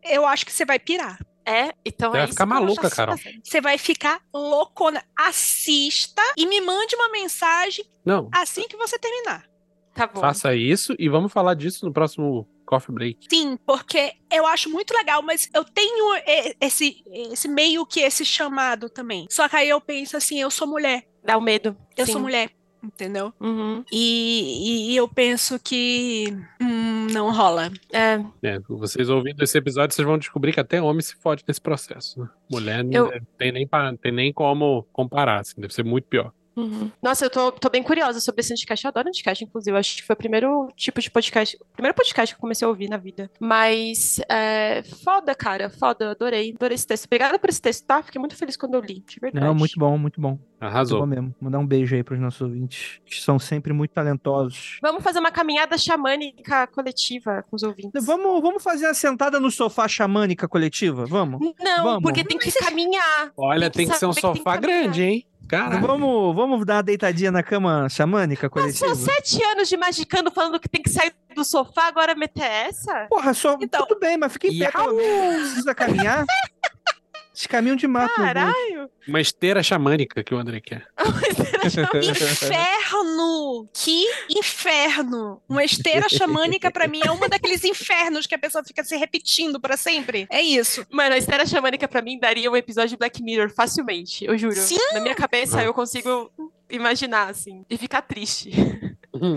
[0.04, 1.20] eu acho que você vai pirar.
[1.46, 3.18] É, então Você é vai isso ficar maluca, já Carol.
[3.18, 3.40] fazer.
[3.44, 5.04] Você vai ficar loucona.
[5.18, 9.46] Assista e me mande uma mensagem Não, assim que você terminar.
[9.94, 10.22] Tá bom.
[10.22, 13.28] faça isso e vamos falar disso no próximo Coffee Break.
[13.30, 16.16] Sim, porque eu acho muito legal, mas eu tenho
[16.60, 19.28] esse, esse meio que esse chamado também.
[19.30, 21.08] Só que aí eu penso assim, eu sou mulher.
[21.24, 21.78] Dá o medo.
[21.96, 22.14] Eu Sim.
[22.14, 22.50] sou mulher.
[22.84, 23.34] Entendeu?
[23.40, 23.84] Uhum.
[23.92, 26.26] E, e eu penso que
[26.62, 27.72] hum, não rola.
[27.92, 31.62] É, É, vocês ouvindo esse episódio, vocês vão descobrir que até homem se fode nesse
[31.62, 32.20] processo.
[32.20, 32.30] né?
[32.52, 33.70] Mulher não Eu- deve- tem, nem,
[34.02, 36.32] tem nem como comparar, assim, deve ser muito pior.
[36.56, 36.92] Uhum.
[37.02, 38.86] Nossa, eu tô, tô bem curiosa sobre esse podcast.
[38.86, 39.76] Eu adoro podcast, inclusive.
[39.76, 41.58] Eu acho que foi o primeiro tipo de podcast.
[41.58, 43.30] O primeiro podcast que eu comecei a ouvir na vida.
[43.40, 45.70] Mas é, foda, cara.
[45.70, 46.54] Foda, adorei.
[46.56, 47.06] Adorei esse texto.
[47.06, 48.02] Obrigada por esse texto, tá?
[48.04, 49.46] Fiquei muito feliz quando eu li, de verdade.
[49.46, 50.30] Não, muito bom, muito bom.
[50.32, 51.00] Muito Arrasou.
[51.02, 51.36] bom mesmo.
[51.42, 54.80] Mandar um beijo aí pros nossos ouvintes, que são sempre muito talentosos.
[54.82, 58.06] Vamos fazer uma caminhada xamânica coletiva com os ouvintes.
[58.06, 61.06] Vamos, vamos fazer a sentada no sofá xamânica coletiva?
[61.06, 61.54] Vamos?
[61.60, 62.04] Não, Vamos.
[62.04, 63.32] porque tem que caminhar.
[63.36, 65.28] Olha, tem que ser um saber que tem que sofá grande, hein?
[65.48, 65.86] Caralho.
[65.86, 68.88] Vamos, vamos dar uma deitadinha na cama xamânica coletiva?
[68.88, 73.08] Passou sete anos de magicando falando que tem que sair do sofá, agora meter essa?
[73.10, 75.48] Porra, só Então- tudo bem, mas fica em pé pelo menos.
[75.50, 76.26] Precisa caminhar.
[77.36, 78.08] Esse caminho de mato.
[78.10, 78.22] bolso.
[78.22, 78.90] Caralho!
[79.08, 80.88] Uma esteira xamânica que o André quer.
[81.66, 83.70] Inferno!
[83.74, 85.42] Que inferno!
[85.48, 89.60] Uma esteira xamânica, pra mim, é uma daqueles infernos que a pessoa fica se repetindo
[89.60, 90.28] pra sempre.
[90.30, 90.86] É isso.
[90.92, 94.56] Mano, a esteira xamânica pra mim daria um episódio de Black Mirror facilmente, eu juro.
[94.56, 94.78] Sim!
[94.94, 96.32] Na minha cabeça eu consigo
[96.70, 98.52] imaginar, assim, e ficar triste.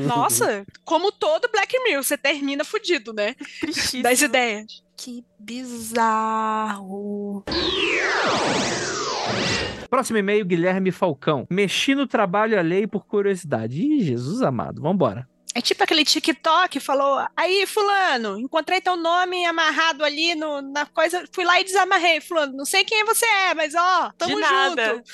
[0.06, 3.34] Nossa, como todo Black Mirror, você termina fudido, né?
[3.60, 4.02] Tristíssimo.
[4.02, 4.82] Das ideias.
[4.96, 6.94] Que bizarro.
[9.90, 11.46] Próximo e-mail, Guilherme Falcão.
[11.50, 13.80] Mexi no trabalho alheio por curiosidade.
[13.82, 14.80] Ih, Jesus amado.
[14.82, 15.28] Vambora.
[15.54, 21.24] É tipo aquele TikTok falou: aí, Fulano, encontrei teu nome amarrado ali no- na coisa,
[21.32, 22.20] fui lá e desamarrei.
[22.20, 24.94] Fulano, não sei quem você é, mas ó, tamo De nada.
[24.96, 25.04] junto.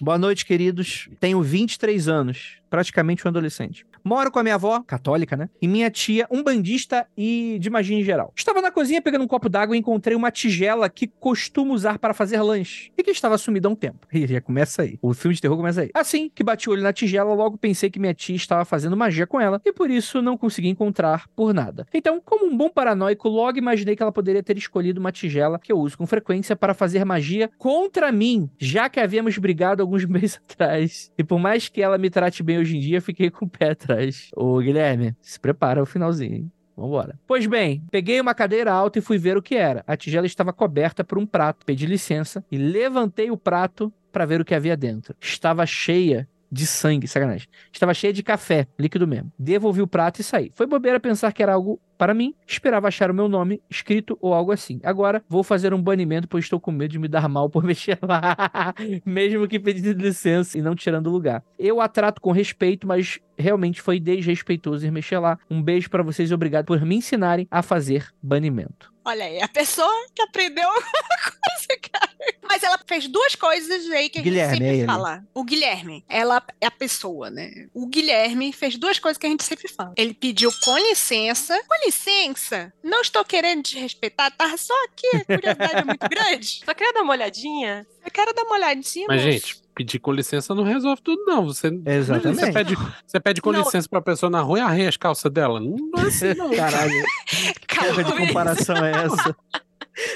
[0.00, 1.08] Boa noite, queridos.
[1.20, 3.84] Tenho 23 anos, praticamente um adolescente.
[4.04, 5.48] Moro com a minha avó, católica, né?
[5.62, 8.34] E minha tia, um bandista e de magia em geral.
[8.36, 12.12] Estava na cozinha pegando um copo d'água e encontrei uma tigela que costumo usar para
[12.12, 14.06] fazer lanche e que estava sumida há um tempo.
[14.24, 14.98] E já começa aí.
[15.02, 15.90] O filme de terror começa aí.
[15.92, 19.26] Assim que bati o olho na tigela, logo pensei que minha tia estava fazendo magia
[19.26, 21.86] com ela e por isso não consegui encontrar por nada.
[21.92, 25.72] Então, como um bom paranoico, logo imaginei que ela poderia ter escolhido uma tigela que
[25.72, 30.40] eu uso com frequência para fazer magia contra mim, já que havíamos brigado alguns meses
[30.48, 31.12] atrás.
[31.18, 33.93] E por mais que ela me trate bem hoje em dia, fiquei com atrás.
[34.36, 36.52] Ô, Guilherme, se prepara o finalzinho, hein?
[36.76, 37.18] Vambora.
[37.26, 39.84] Pois bem, peguei uma cadeira alta e fui ver o que era.
[39.86, 41.64] A tigela estava coberta por um prato.
[41.64, 45.14] Pedi licença e levantei o prato para ver o que havia dentro.
[45.20, 47.48] Estava cheia de sangue, sacanagem.
[47.72, 49.32] Estava cheia de café, líquido mesmo.
[49.36, 50.52] Devolvi o prato e saí.
[50.54, 52.32] Foi bobeira pensar que era algo para mim.
[52.46, 54.78] Esperava achar o meu nome escrito ou algo assim.
[54.84, 57.98] Agora vou fazer um banimento, pois estou com medo de me dar mal por mexer
[58.00, 58.72] lá.
[59.04, 61.42] Mesmo que pedindo licença e não tirando lugar.
[61.58, 65.36] Eu a trato com respeito, mas realmente foi desrespeitoso ir mexer lá.
[65.50, 68.93] Um beijo para vocês e obrigado por me ensinarem a fazer banimento.
[69.04, 72.10] Olha aí, a pessoa que aprendeu alguma coisa, cara.
[72.42, 74.86] Mas ela fez duas coisas aí que a Guilherme, gente é sempre ele.
[74.86, 75.24] fala.
[75.34, 77.68] O Guilherme, ela é a pessoa, né?
[77.74, 79.92] O Guilherme fez duas coisas que a gente sempre fala.
[79.96, 81.60] Ele pediu com licença.
[81.68, 84.56] Com licença, não estou querendo desrespeitar, tá?
[84.56, 86.62] Só que a curiosidade é muito grande.
[86.64, 87.86] Só queria dar uma olhadinha.
[88.04, 89.06] Eu quero dar uma olhadinha.
[89.08, 89.32] Mas, moço.
[89.32, 91.44] gente, pedir com licença não resolve tudo, não.
[91.46, 92.40] Você, Exatamente.
[92.40, 93.60] você, pede, você pede com Não.
[93.62, 95.60] licença pra pessoa na rua e arreia as calças dela.
[95.60, 96.50] Não é assim, não.
[96.54, 97.04] Caralho,
[97.60, 98.26] que Calma, Luiz.
[98.28, 99.36] comparação é essa?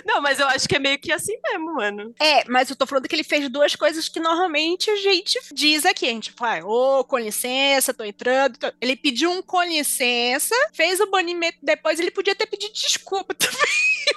[0.04, 2.12] Não, mas eu acho que é meio que assim mesmo, mano.
[2.20, 5.86] É, mas eu tô falando que ele fez duas coisas que normalmente a gente diz
[5.86, 6.04] aqui.
[6.06, 8.58] A gente fala, ô, com licença, tô entrando.
[8.58, 8.72] tô-".
[8.80, 13.58] Ele pediu um com licença, fez o banimento depois, ele podia ter pedido desculpa também.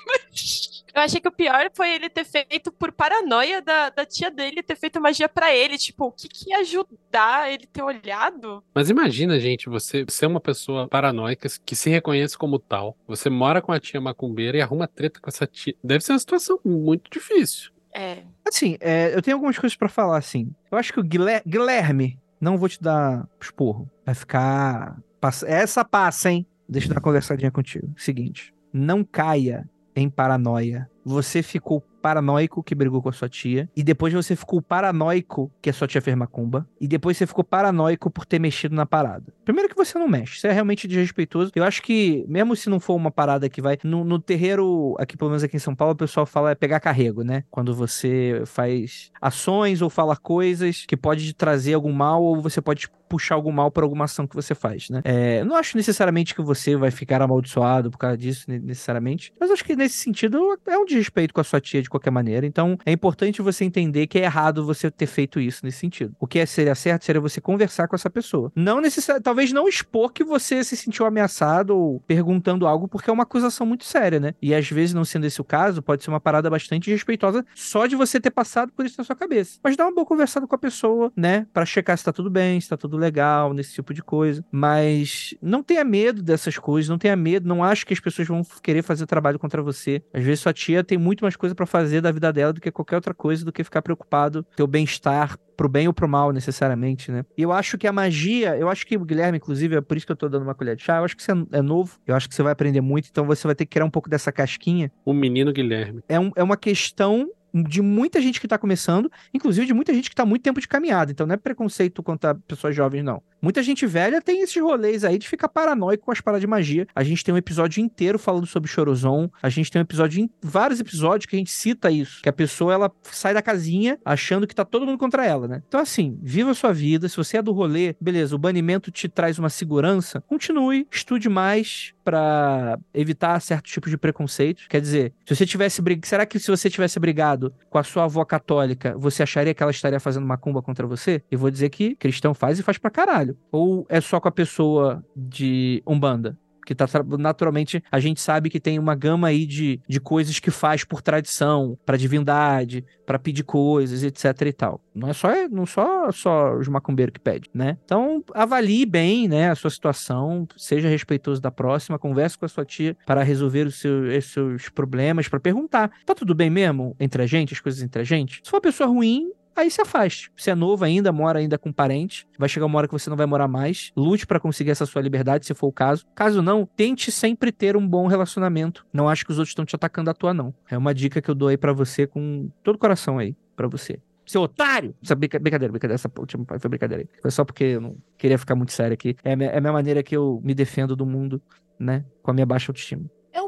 [0.07, 4.29] mas- Eu achei que o pior foi ele ter feito por paranoia da, da tia
[4.29, 5.77] dele ter feito magia pra ele.
[5.77, 8.63] Tipo, o que, que ia ajudar ele ter olhado?
[8.73, 12.97] Mas imagina, gente, você ser uma pessoa paranoica que se reconhece como tal.
[13.07, 15.75] Você mora com a tia macumbeira e arruma treta com essa tia.
[15.83, 17.71] Deve ser uma situação muito difícil.
[17.93, 18.19] É.
[18.47, 20.53] Assim, é, eu tenho algumas coisas pra falar, assim.
[20.71, 23.89] Eu acho que o Guilher- Guilherme, não vou te dar esporro.
[24.05, 24.97] Vai ficar.
[25.19, 26.45] passa- Essa passa, hein?
[26.67, 27.93] Deixa eu dar uma conversadinha contigo.
[27.97, 30.89] Seguinte, não caia em paranoia.
[31.03, 33.69] Você ficou paranoico que brigou com a sua tia.
[33.75, 36.67] E depois você ficou paranoico que a sua tia fez macumba.
[36.79, 39.33] E depois você ficou paranoico por ter mexido na parada.
[39.45, 40.37] Primeiro que você não mexe.
[40.37, 41.51] Isso é realmente desrespeitoso.
[41.55, 43.77] Eu acho que, mesmo se não for uma parada que vai.
[43.83, 46.79] No, no terreiro, aqui pelo menos aqui em São Paulo, o pessoal fala é pegar
[46.79, 47.43] carrego, né?
[47.49, 52.89] Quando você faz ações ou fala coisas que pode trazer algum mal ou você pode
[53.11, 55.01] puxar algum mal por alguma ação que você faz, né?
[55.03, 59.33] É, não acho necessariamente que você vai ficar amaldiçoado por causa disso, ne- necessariamente.
[59.37, 62.45] Mas acho que nesse sentido é um desrespeito com a sua tia de qualquer maneira.
[62.45, 66.15] Então é importante você entender que é errado você ter feito isso nesse sentido.
[66.19, 68.49] O que é- seria certo seria você conversar com essa pessoa.
[68.55, 73.13] Não necessariamente, talvez não expor que você se sentiu ameaçado ou perguntando algo, porque é
[73.13, 74.33] uma acusação muito séria, né?
[74.41, 77.85] E às vezes, não sendo esse o caso, pode ser uma parada bastante respeitosa só
[77.87, 79.59] de você ter passado por isso na sua cabeça.
[79.63, 81.45] Mas dá uma boa conversada com a pessoa, né?
[81.53, 84.43] Pra checar se tá tudo bem, se tá tudo legal, nesse tipo de coisa.
[84.51, 88.41] Mas não tenha medo dessas coisas, não tenha medo, não acho que as pessoas vão
[88.63, 90.01] querer fazer trabalho contra você.
[90.13, 92.71] Às vezes sua tia tem muito mais coisa pra fazer da vida dela do que
[92.71, 96.31] qualquer outra coisa, do que ficar preocupado com teu bem-estar pro bem ou pro mal,
[96.31, 97.23] necessariamente, né?
[97.37, 100.05] E eu acho que a magia, eu acho que o Guilherme, inclusive, é por isso
[100.05, 102.15] que eu tô dando uma colher de chá, eu acho que você é novo, eu
[102.15, 104.31] acho que você vai aprender muito, então você vai ter que criar um pouco dessa
[104.31, 104.91] casquinha.
[105.05, 106.01] O menino Guilherme.
[106.09, 110.09] É, um- é uma questão de muita gente que tá começando, inclusive de muita gente
[110.09, 113.21] que tá há muito tempo de caminhada, então não é preconceito contra pessoas jovens, não.
[113.41, 116.87] Muita gente velha tem esses rolês aí de ficar paranoico com as paradas de magia.
[116.93, 119.29] A gente tem um episódio inteiro falando sobre Chorozon.
[119.41, 122.21] A gente tem um episódio, vários episódios que a gente cita isso.
[122.21, 125.63] Que a pessoa, ela sai da casinha achando que tá todo mundo contra ela, né?
[125.67, 127.09] Então, assim, viva a sua vida.
[127.09, 130.21] Se você é do rolê, beleza, o banimento te traz uma segurança.
[130.27, 134.67] Continue, estude mais pra evitar certos tipos de preconceitos.
[134.67, 138.03] Quer dizer, se você tivesse será que se você tivesse brigado casado com a sua
[138.03, 141.23] avó católica, você acharia que ela estaria fazendo macumba contra você?
[141.31, 143.37] Eu vou dizer que cristão faz e faz pra caralho.
[143.51, 146.37] Ou é só com a pessoa de Umbanda?
[146.65, 146.85] Que tá
[147.19, 151.01] naturalmente a gente sabe que tem uma gama aí de, de coisas que faz por
[151.01, 154.81] tradição, pra divindade, pra pedir coisas, etc e tal.
[154.93, 157.77] Não é só não só só os macumbeiros que pedem, né?
[157.83, 162.65] Então avalie bem, né, a sua situação, seja respeitoso da próxima, converse com a sua
[162.65, 167.23] tia para resolver os seus, os seus problemas, pra perguntar, tá tudo bem mesmo entre
[167.23, 168.41] a gente, as coisas entre a gente?
[168.43, 170.31] Se for uma pessoa ruim, Aí se afaste.
[170.35, 173.17] Se é novo ainda, mora ainda com parente, vai chegar uma hora que você não
[173.17, 173.91] vai morar mais.
[173.95, 176.05] Lute pra conseguir essa sua liberdade, se for o caso.
[176.15, 178.85] Caso não, tente sempre ter um bom relacionamento.
[178.93, 180.53] Não acho que os outros estão te atacando à toa, não.
[180.69, 183.67] É uma dica que eu dou aí pra você com todo o coração aí, pra
[183.67, 183.99] você.
[184.25, 184.95] Seu otário!
[185.03, 187.09] Essa brinca- brincadeira, brincadeira, essa última foi brincadeira aí.
[187.21, 189.15] Foi só porque eu não queria ficar muito sério aqui.
[189.23, 191.41] É a minha, é a minha maneira que eu me defendo do mundo,
[191.77, 192.05] né?
[192.23, 193.03] Com a minha baixa autoestima.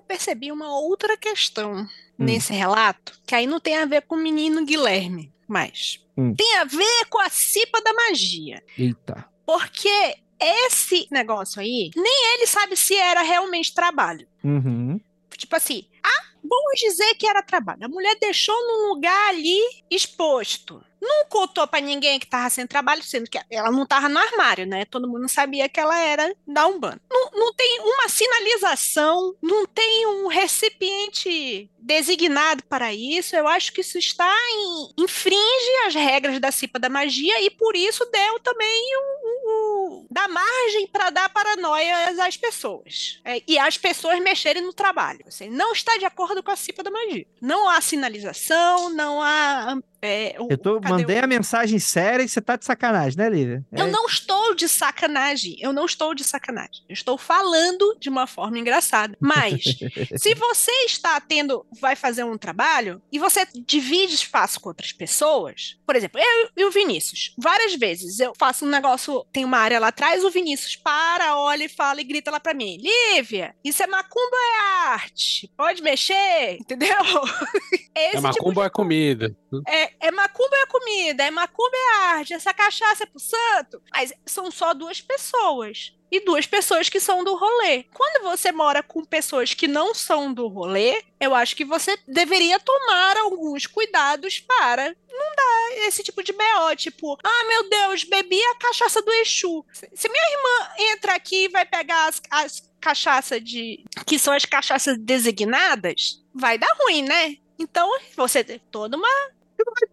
[0.07, 1.87] Percebi uma outra questão
[2.17, 6.33] nesse relato, que aí não tem a ver com o menino Guilherme, mas Hum.
[6.35, 8.61] tem a ver com a cipa da magia.
[8.77, 9.27] Eita.
[9.45, 14.27] Porque esse negócio aí, nem ele sabe se era realmente trabalho.
[14.43, 14.99] Uhum.
[15.35, 17.85] Tipo assim, ah, vamos dizer que era trabalho.
[17.85, 20.83] A mulher deixou num lugar ali exposto.
[21.03, 24.65] Não contou pra ninguém que tava sem trabalho, sendo que ela não tava no armário,
[24.65, 24.85] né?
[24.85, 27.01] Todo mundo sabia que ela era da Umbanda.
[27.11, 33.35] Não, não tem uma sinalização, não tem um recipiente designado para isso.
[33.35, 37.75] Eu acho que isso está em infringe as regras da cipa da magia e por
[37.75, 43.19] isso deu também o dá margem para dar paranoia às pessoas.
[43.25, 45.25] É, e as pessoas mexerem no trabalho.
[45.27, 47.25] Assim, não está de acordo com a cipa da magia.
[47.41, 49.77] Não há sinalização, não há.
[50.03, 53.29] É, o- Eu tô, mandei o- a mensagem séria e você tá de sacanagem, né,
[53.29, 53.63] Lívia?
[53.71, 55.55] Eu É- não estou de sacanagem.
[55.59, 56.83] Eu não estou de sacanagem.
[56.89, 59.17] Eu estou falando de uma forma engraçada.
[59.19, 59.63] Mas,
[60.21, 65.77] se você está tendo, vai fazer um trabalho e você divide espaço com outras pessoas,
[65.85, 69.79] por exemplo, eu e o Vinícius, várias vezes eu faço um negócio, tem uma área
[69.79, 73.81] lá atrás, o Vinícius para, olha e fala e grita lá pra mim: Lívia, isso
[73.81, 75.49] é macumba ou é arte?
[75.55, 76.57] Pode mexer?
[76.59, 76.97] Entendeu?
[77.73, 79.35] Esse É tipo macumba ou é comida?
[79.67, 83.81] É, é macumba é comida, é macumba é arte, essa cachaça é pro santo.
[83.91, 85.93] Mas são só duas pessoas.
[86.11, 87.85] E duas pessoas que são do rolê.
[87.91, 92.59] Quando você mora com pessoas que não são do rolê, eu acho que você deveria
[92.59, 96.75] tomar alguns cuidados para não dar esse tipo de BO.
[96.75, 99.65] Tipo, ah, meu Deus, bebi a cachaça do Exu.
[99.71, 103.83] Se minha irmã entra aqui e vai pegar as, as cachaças de.
[104.05, 107.37] que são as cachaças designadas, vai dar ruim, né?
[107.57, 109.31] Então, você tem toda uma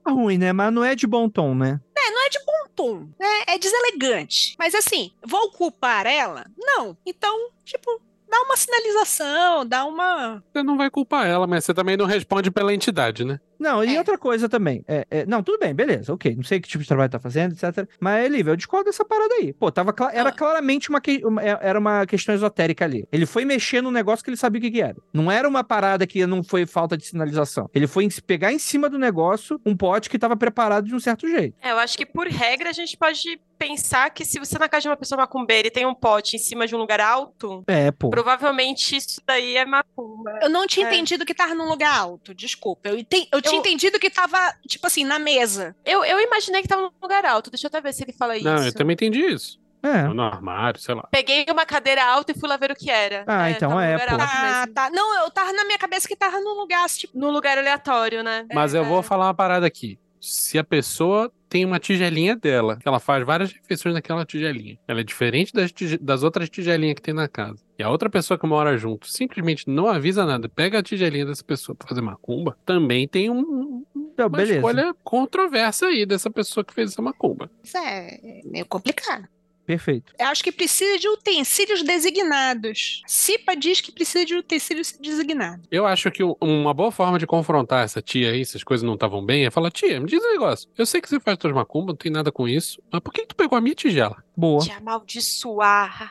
[0.04, 0.52] Tá ruim, né?
[0.52, 1.80] Mas não é de bom tom, né?
[2.10, 3.42] não é de bom tom, né?
[3.46, 4.54] É deselegante.
[4.58, 6.44] Mas assim, vou culpar ela?
[6.58, 6.96] Não.
[7.06, 10.42] Então, tipo, dá uma sinalização, dá uma.
[10.52, 13.40] Você não vai culpar ela, mas você também não responde pela entidade, né?
[13.60, 13.98] Não, e É.
[13.98, 14.82] outra coisa também.
[14.88, 16.34] É, é, não, tudo bem, beleza, ok.
[16.34, 17.86] Não sei que tipo de trabalho tá fazendo, etc.
[18.00, 19.52] Mas, Lívia, eu discordo dessa parada aí.
[19.52, 20.32] Pô, tava cla- era Ah.
[20.32, 23.06] claramente uma, que- uma- é- era uma questão esotérica ali.
[23.12, 24.96] Ele foi mexer num negócio que ele sabia o que, que era.
[25.12, 27.68] Não era uma parada que não foi falta de sinalização.
[27.74, 31.00] Ele foi em- pegar em cima do negócio um pote que tava preparado de um
[31.00, 31.54] certo jeito.
[31.60, 34.82] É, eu acho que por regra a gente pode pensar que se você na casa
[34.82, 37.90] de uma pessoa macumbeira e tem um pote em cima de um lugar alto, É,
[37.90, 38.08] pô.
[38.08, 40.38] provavelmente isso daí é macumba.
[40.40, 40.88] Eu não tinha É.
[40.88, 42.88] entendido que tava num lugar alto, desculpa.
[42.88, 45.74] Eu, enten- eu tinha Eu- entendido que tava, tipo assim, na mesa.
[45.84, 47.50] Eu, eu imaginei que tava num lugar alto.
[47.50, 48.44] Deixa eu até ver se ele fala isso.
[48.44, 49.58] Não, eu também entendi isso.
[49.82, 50.02] É.
[50.08, 51.08] No armário, sei lá.
[51.10, 53.24] Peguei uma cadeira alta e fui lá ver o que era.
[53.26, 54.16] Ah, então tava num é, pô.
[54.20, 54.90] Ah, tá.
[54.90, 57.18] Não, eu tava na minha cabeça que tava num lugar, tipo.
[57.18, 58.46] Num lugar aleatório, né?
[58.52, 58.86] Mas eu É.
[58.86, 59.98] vou falar uma parada aqui.
[60.20, 65.00] Se a pessoa tem uma tigelinha dela, que ela faz várias refeições naquela tigelinha, ela
[65.00, 67.58] é diferente das, tige- das outras tigelinhas que tem na casa.
[67.78, 71.42] E a outra pessoa que mora junto simplesmente não avisa nada, pega a tigelinha dessa
[71.42, 74.54] pessoa pra fazer macumba, também tem um, Então, uma beleza.
[74.56, 77.50] escolha controversa aí dessa pessoa que fez essa macumba.
[77.64, 79.26] Isso é meio complicado.
[79.70, 80.12] Perfeito.
[80.18, 83.02] Eu acho que precisa de utensílios designados.
[83.06, 85.66] CIPA diz que precisa de utensílios designados.
[85.70, 88.82] Eu acho que um- uma boa forma de confrontar essa tia aí, se as coisas
[88.84, 90.68] não estavam bem, é falar: tia, me diz um negócio.
[90.76, 93.22] Eu sei que você faz tuas macumbas, não tem nada com isso, mas por que,
[93.22, 94.22] que tu pegou a minha tigela?
[94.36, 94.62] Boa.
[94.64, 96.10] Te amaldiçoar.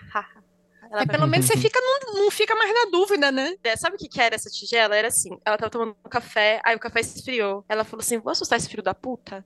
[0.92, 3.56] Ela Mas pelo menos você fica, não, não fica mais na dúvida, né?
[3.64, 4.96] É, Sabe o que, que era essa tigela?
[4.96, 7.64] Era assim, ela tava tomando um café, aí o café esfriou.
[7.70, 9.46] Ela falou assim, vou assustar esse filho da puta?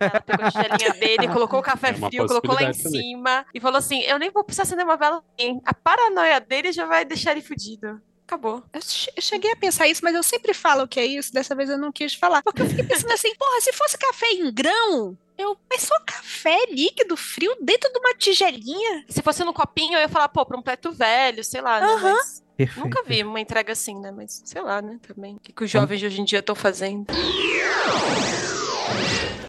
[0.00, 3.00] ela pegou a tigelinha dele, colocou o café É frio, colocou lá em também.
[3.02, 5.22] cima e falou assim, eu nem vou precisar acender uma vela.
[5.38, 5.60] nem.
[5.64, 8.00] A paranoia dele já vai deixar ele fudido.
[8.26, 8.62] Acabou.
[8.72, 8.80] Eu
[9.20, 11.92] cheguei a pensar isso, mas eu sempre falo que é isso, dessa vez eu não
[11.92, 12.42] quis falar.
[12.42, 15.56] Porque eu fiquei pensando assim, porra, se fosse café em grão, eu.
[15.70, 19.04] Mas só café líquido, frio, dentro de uma tigelinha?
[19.08, 21.86] Se fosse no copinho, eu ia falar, pô, pra um preto velho, sei lá, né?
[21.86, 22.14] Aham.
[22.14, 22.84] Mas Perfeito.
[22.84, 24.12] nunca vi uma entrega assim, né?
[24.12, 24.98] Mas sei lá, né?
[25.06, 25.36] Também.
[25.36, 27.06] O que, que os jovens de hoje em dia estão fazendo?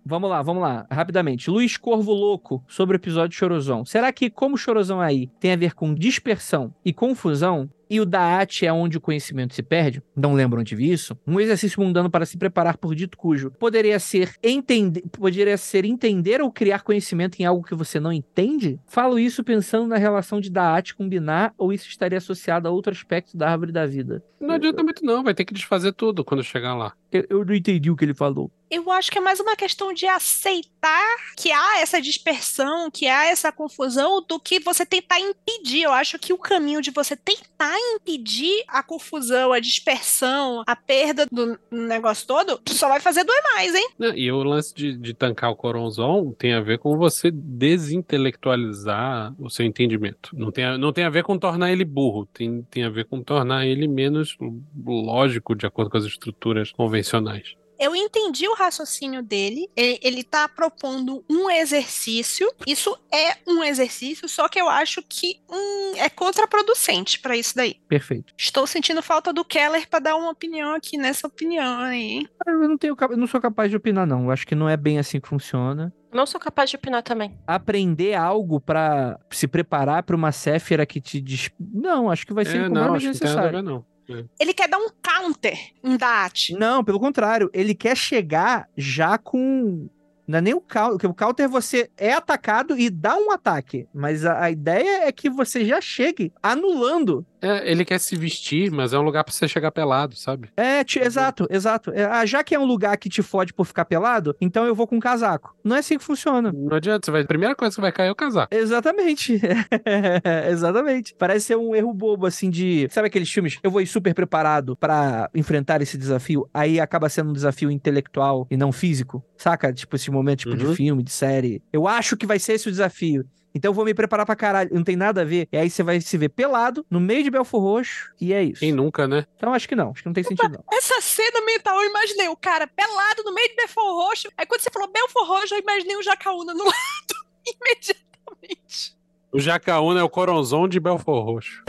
[0.05, 1.49] Vamos lá, vamos lá, rapidamente.
[1.49, 3.85] Luiz Corvo Louco, sobre o episódio Chorozão.
[3.85, 8.65] Será que, como Chorozão aí tem a ver com dispersão e confusão, e o Daat
[8.65, 12.25] é onde o conhecimento se perde, não lembro onde vi isso, um exercício mundano para
[12.25, 17.45] se preparar por dito cujo poderia ser entender, poderia ser entender ou criar conhecimento em
[17.45, 18.79] algo que você não entende?
[18.87, 22.91] Falo isso pensando na relação de Daat com Binar, ou isso estaria associado a outro
[22.91, 24.23] aspecto da árvore da vida?
[24.43, 25.23] Não adianta muito, não.
[25.23, 26.93] Vai ter que desfazer tudo quando chegar lá.
[27.11, 28.51] Eu, eu não entendi o que ele falou.
[28.73, 33.25] Eu acho que é mais uma questão de aceitar que há essa dispersão, que há
[33.25, 35.83] essa confusão, do que você tentar impedir.
[35.83, 41.27] Eu acho que o caminho de você tentar impedir a confusão, a dispersão, a perda
[41.31, 43.89] do negócio todo, só vai fazer doer mais, hein?
[43.99, 49.35] Não, E o lance de, de tancar o Coronzon tem a ver com você desintelectualizar
[49.37, 50.31] o seu entendimento.
[50.33, 53.05] Não tem a, não tem a ver com tornar ele burro, tem, tem a ver
[53.05, 54.35] com tornar ele menos
[54.83, 57.55] lógico de acordo com as estruturas convencionais.
[57.83, 59.69] Eu entendi o raciocínio dele.
[59.75, 62.49] Ele, ele tá propondo um exercício.
[62.65, 67.75] Isso é um exercício, só que eu acho que hum, é contraproducente pra isso daí.
[67.89, 68.33] Perfeito.
[68.37, 71.99] Estou sentindo falta do Keller pra dar uma opinião aqui nessa opinião aí.
[71.99, 72.29] hein?
[72.47, 74.23] Eu não, tenho, eu não sou capaz de opinar, não.
[74.23, 75.93] Eu acho que não é bem assim que funciona.
[76.13, 77.37] Não sou capaz de opinar também.
[77.45, 81.49] Aprender algo pra se preparar pra uma Séfira que te diz.
[81.59, 84.29] Não, acho que vai ser É, não, acho que não não.
[84.39, 86.53] Ele quer dar um counter em Daat.
[86.53, 89.87] Não, pelo contrário, ele quer chegar já com.
[90.25, 93.87] Não é nem o counter, porque o counter você é atacado e dá um ataque.
[93.93, 97.25] Mas a, a ideia é que você já chegue anulando.
[97.43, 100.49] É, ele quer se vestir, mas é um lugar pra você chegar pelado, sabe?
[100.55, 101.91] É, exato, exato.
[101.93, 104.73] É, ah, já que é um lugar que te fode por ficar pelado, então eu
[104.73, 105.55] vou com casaco.
[105.63, 106.51] Não é assim que funciona.
[106.51, 108.53] Não adianta, você vai, a primeira coisa que vai cair é o casaco.
[108.55, 109.39] Exatamente.
[110.49, 111.15] Exatamente.
[111.17, 112.87] Parece ser um erro bobo, assim, de.
[112.91, 113.59] Sabe aqueles filmes?
[113.63, 118.47] Eu vou ir super preparado pra enfrentar esse desafio, aí acaba sendo um desafio intelectual
[118.49, 119.23] e não físico.
[119.37, 119.73] Saca?
[119.73, 120.75] Tipo, esse momento tipo, de Uhum.
[120.75, 121.61] filme, de série.
[121.71, 123.25] Eu acho que vai ser esse o desafio.
[123.55, 124.69] Então eu vou me preparar pra caralho.
[124.73, 125.47] Não tem nada a ver.
[125.51, 128.61] E aí você vai se ver pelado, no meio de Belfor Roxo, e é isso.
[128.61, 129.25] Quem nunca, né?
[129.35, 129.91] Então acho que não.
[129.91, 130.63] Acho que não tem sentido, não.
[130.77, 134.29] Essa cena mental, eu imaginei o cara pelado no meio de Belfor Roxo.
[134.37, 138.97] Aí quando você falou Belfor Roxo, eu imaginei o Jacaúna no lado imediatamente.
[139.31, 141.63] O Jacaúna é o Coronzon de Belfor Roxo.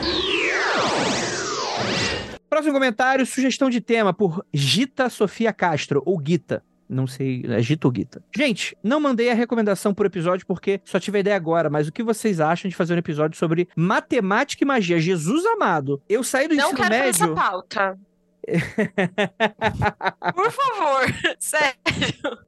[2.49, 6.63] Próximo comentário, sugestão de tema por Gita Sofia Castro, ou Gita.
[6.89, 8.23] Não sei, é Gita ou Gita.
[8.37, 11.93] Gente, não mandei a recomendação por episódio porque só tive a ideia agora, mas o
[11.93, 15.01] que vocês acham de fazer um episódio sobre matemática e magia?
[15.01, 16.03] Jesus amado.
[16.09, 17.43] Eu saí do Não ensino quero fazer essa médio.
[17.43, 17.99] pauta.
[20.35, 21.05] Por favor,
[21.41, 21.75] sério.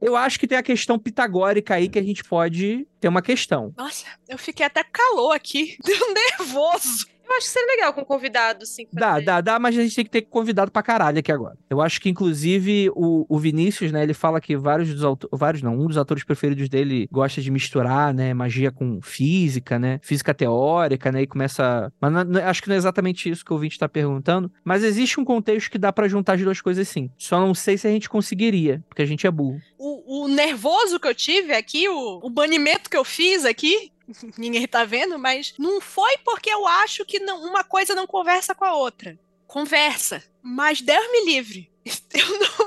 [0.00, 3.72] Eu acho que tem a questão pitagórica aí que a gente pode ter uma questão.
[3.76, 5.76] Nossa, eu fiquei até calor aqui.
[5.84, 7.06] Deu nervoso.
[7.28, 8.86] Eu acho que seria legal com convidado, sim.
[8.92, 11.56] Dá, dá, dá, mas a gente tem que ter convidado pra caralho aqui agora.
[11.68, 15.62] Eu acho que, inclusive, o, o Vinícius, né, ele fala que vários dos autores, vários
[15.62, 20.32] não, um dos atores preferidos dele gosta de misturar, né, magia com física, né, física
[20.32, 21.92] teórica, né, e começa...
[22.00, 25.18] Mas não- acho que não é exatamente isso que o ouvinte tá perguntando, mas existe
[25.20, 27.10] um contexto que dá pra juntar as duas coisas sim.
[27.18, 29.58] Só não sei se a gente conseguiria, porque a gente é burro.
[29.78, 33.90] O, o nervoso que eu tive aqui, o, o banimento que eu fiz aqui,
[34.38, 38.54] ninguém tá vendo, mas não foi porque eu acho que não- uma coisa não conversa
[38.54, 39.18] com a outra.
[39.46, 40.22] Conversa.
[40.42, 41.70] Mas Deus me livre.
[42.14, 42.66] Eu não,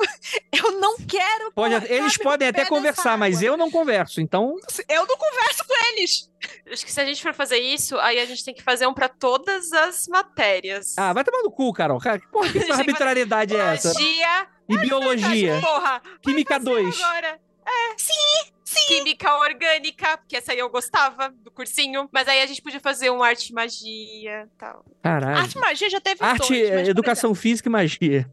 [0.74, 1.52] eu não quero.
[1.54, 4.56] Pode, eles podem até conversar, mas eu não converso, então...
[4.88, 6.30] Eu não converso com eles.
[6.72, 8.94] Acho que se a gente for fazer isso, aí a gente tem que fazer um
[8.94, 10.96] pra todas as matérias.
[10.98, 12.00] Ah, vai tomar no cu, Carol.
[12.00, 13.92] Cara, que porra, que arbitrariedade é essa?
[13.94, 15.60] Magia, E biologia?
[15.62, 16.02] porra.
[16.22, 17.02] Química fazer 2.
[17.02, 17.42] Agora.
[17.66, 18.88] É, sim, sim.
[18.88, 22.10] Química orgânica, porque essa aí eu gostava do cursinho.
[22.12, 24.86] Mas aí a gente podia fazer um arte e magia e tal.
[25.02, 25.38] Caralho.
[25.38, 28.30] Arte e magia já teve Arte, dois, mas, por educação física e magia.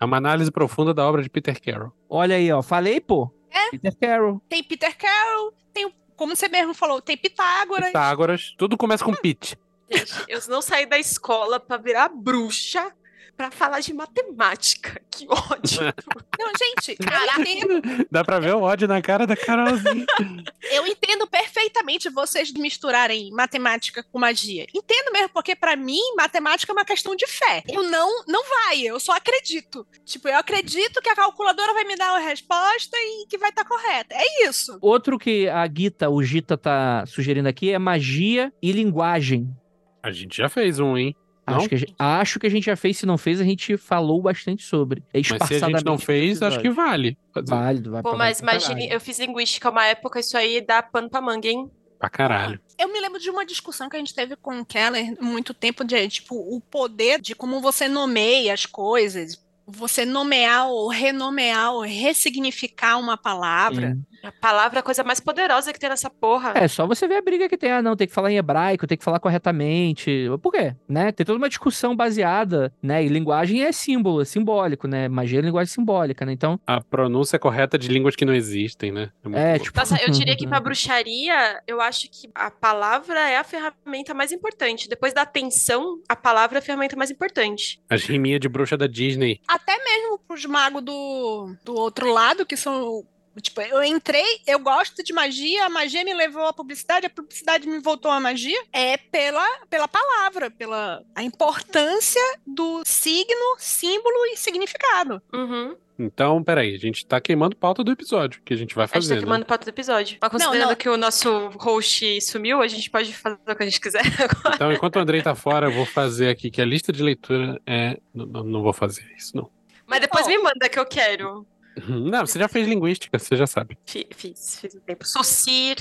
[0.00, 1.92] É uma análise profunda da obra de Peter Carroll.
[2.08, 2.62] Olha aí, ó.
[2.62, 3.32] Falei, pô.
[3.50, 3.70] É.
[3.70, 4.40] Peter Carroll.
[4.48, 7.86] Tem Peter Carroll, tem, como você mesmo falou, tem Pitágoras.
[7.86, 8.54] Pitágoras.
[8.56, 9.58] Tudo começa com Pete.
[9.90, 12.92] Gente, eu não saí da escola pra virar bruxa
[13.38, 15.00] pra falar de matemática.
[15.18, 15.80] Que ódio.
[16.38, 20.06] Não, gente, entendo, Dá pra ver o ódio na cara da Carolzinha.
[20.70, 24.64] eu entendo perfeitamente vocês misturarem matemática com magia.
[24.72, 27.64] Entendo mesmo, porque pra mim, matemática é uma questão de fé.
[27.68, 29.84] Eu não, não vai, eu só acredito.
[30.04, 33.64] Tipo, eu acredito que a calculadora vai me dar uma resposta e que vai estar
[33.64, 34.14] correta.
[34.14, 34.78] É isso.
[34.80, 39.52] Outro que a Gita, o Gita tá sugerindo aqui é magia e linguagem.
[40.00, 41.16] A gente já fez um, hein?
[41.50, 41.58] Não?
[41.58, 43.76] Acho que, a gente, acho que a gente já fez, se não fez, a gente
[43.76, 45.02] falou bastante sobre.
[45.12, 47.16] É Mas se a gente não fez, acho que vale.
[47.32, 48.92] Fazer Válido, vai Pô, mas imagine, caralho.
[48.92, 51.70] eu fiz linguística uma época, isso aí dá pano pra manga, hein?
[51.98, 52.60] Pra caralho.
[52.78, 55.84] Eu me lembro de uma discussão que a gente teve com o Keller muito tempo
[55.84, 59.44] de, tipo, o poder de como você nomeia as coisas.
[59.68, 63.92] Você nomear ou renomear ou ressignificar uma palavra.
[63.92, 64.04] Sim.
[64.22, 66.52] A palavra é a coisa mais poderosa que tem nessa porra.
[66.56, 67.70] É, só você ver a briga que tem.
[67.70, 70.26] Ah, não, tem que falar em hebraico, tem que falar corretamente.
[70.42, 70.74] Por quê?
[70.88, 71.12] Né?
[71.12, 73.04] Tem toda uma discussão baseada, né?
[73.04, 75.08] E linguagem é símbolo, é simbólico, né?
[75.08, 76.32] Magia é linguagem simbólica, né?
[76.32, 79.10] Então, A pronúncia correta de línguas que não existem, né?
[79.22, 79.64] muito é, louco.
[79.66, 79.78] tipo...
[79.78, 84.32] Nossa, eu diria que pra bruxaria, eu acho que a palavra é a ferramenta mais
[84.32, 84.88] importante.
[84.88, 87.80] Depois da atenção, a palavra é a ferramenta mais importante.
[87.88, 89.40] As riminhas de bruxa da Disney.
[89.58, 93.04] Até mesmo pros magos do, do outro lado, que são.
[93.40, 97.66] Tipo, eu entrei, eu gosto de magia, a magia me levou à publicidade, a publicidade
[97.68, 98.58] me voltou à magia.
[98.72, 105.22] É pela, pela palavra, pela a importância do signo, símbolo e significado.
[105.32, 105.76] Uhum.
[106.00, 108.94] Então, peraí, a gente tá queimando pauta do episódio que a gente vai A gente
[108.94, 109.20] tá fazer, né?
[109.20, 110.18] queimando pauta do episódio.
[110.20, 110.76] Mas considerando não.
[110.76, 114.54] que o nosso host sumiu, a gente pode fazer o que a gente quiser agora.
[114.54, 117.60] Então, enquanto o Andrei tá fora, eu vou fazer aqui que a lista de leitura
[117.66, 117.98] é.
[118.14, 119.50] Não, não- não vou fazer isso, não.
[119.86, 120.28] Mas depois Oh.
[120.28, 121.44] me manda que eu quero.
[121.88, 123.78] Não, você já fez linguística, você já sabe.
[123.86, 125.06] Fi- Fiz, fiz um tempo.
[125.06, 125.76] Socir.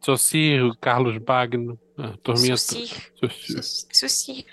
[0.00, 1.78] Socir, Carlos Bagno,
[2.22, 2.56] turminha.
[2.56, 2.90] Socir.
[3.18, 3.86] Socir.
[3.92, 4.46] Socir.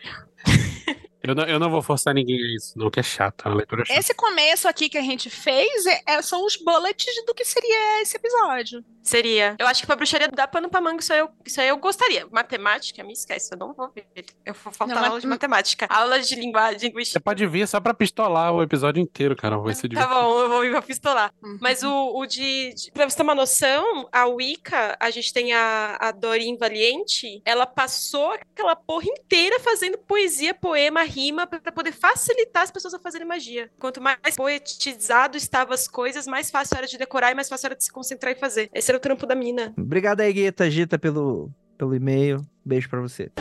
[1.23, 3.55] Eu não, eu não vou forçar ninguém a isso, não, que é chato, é uma
[3.57, 3.97] leitura chata.
[3.99, 8.01] Esse começo aqui que a gente fez é- é- são os bullets do que seria
[8.01, 8.83] esse episódio.
[9.01, 9.55] Seria.
[9.59, 11.77] Eu acho que pra bruxaria dá pano pra manga, isso aí eu, isso aí eu
[11.77, 12.25] gostaria.
[12.31, 14.05] Matemática, me esquece, eu não vou ver.
[14.45, 15.87] Eu vou faltar Não, aula de matemática.
[15.89, 19.57] Aula de linguagem, Você pode vir só pra pistolar o episódio inteiro, cara.
[19.57, 21.33] Vai ser Tá bom, eu vou vir pra pistolar.
[21.43, 21.57] Uhum.
[21.61, 22.91] Mas o, o de, de.
[22.91, 27.65] Pra você ter uma noção, a Wicca, a gente tem a, a Dorin Valiente, ela
[27.65, 33.27] passou aquela porra inteira fazendo poesia, poema, rima, pra poder facilitar as pessoas a fazerem
[33.27, 33.69] magia.
[33.79, 37.75] Quanto mais poetizado estavam as coisas, mais fácil era de decorar e mais fácil era
[37.75, 38.69] de se concentrar e fazer.
[38.73, 39.73] Esse era o trampo da mina.
[39.77, 42.41] Obrigado aí, Gueta Gita, pelo, pelo e-mail.
[42.65, 43.31] Beijo pra você.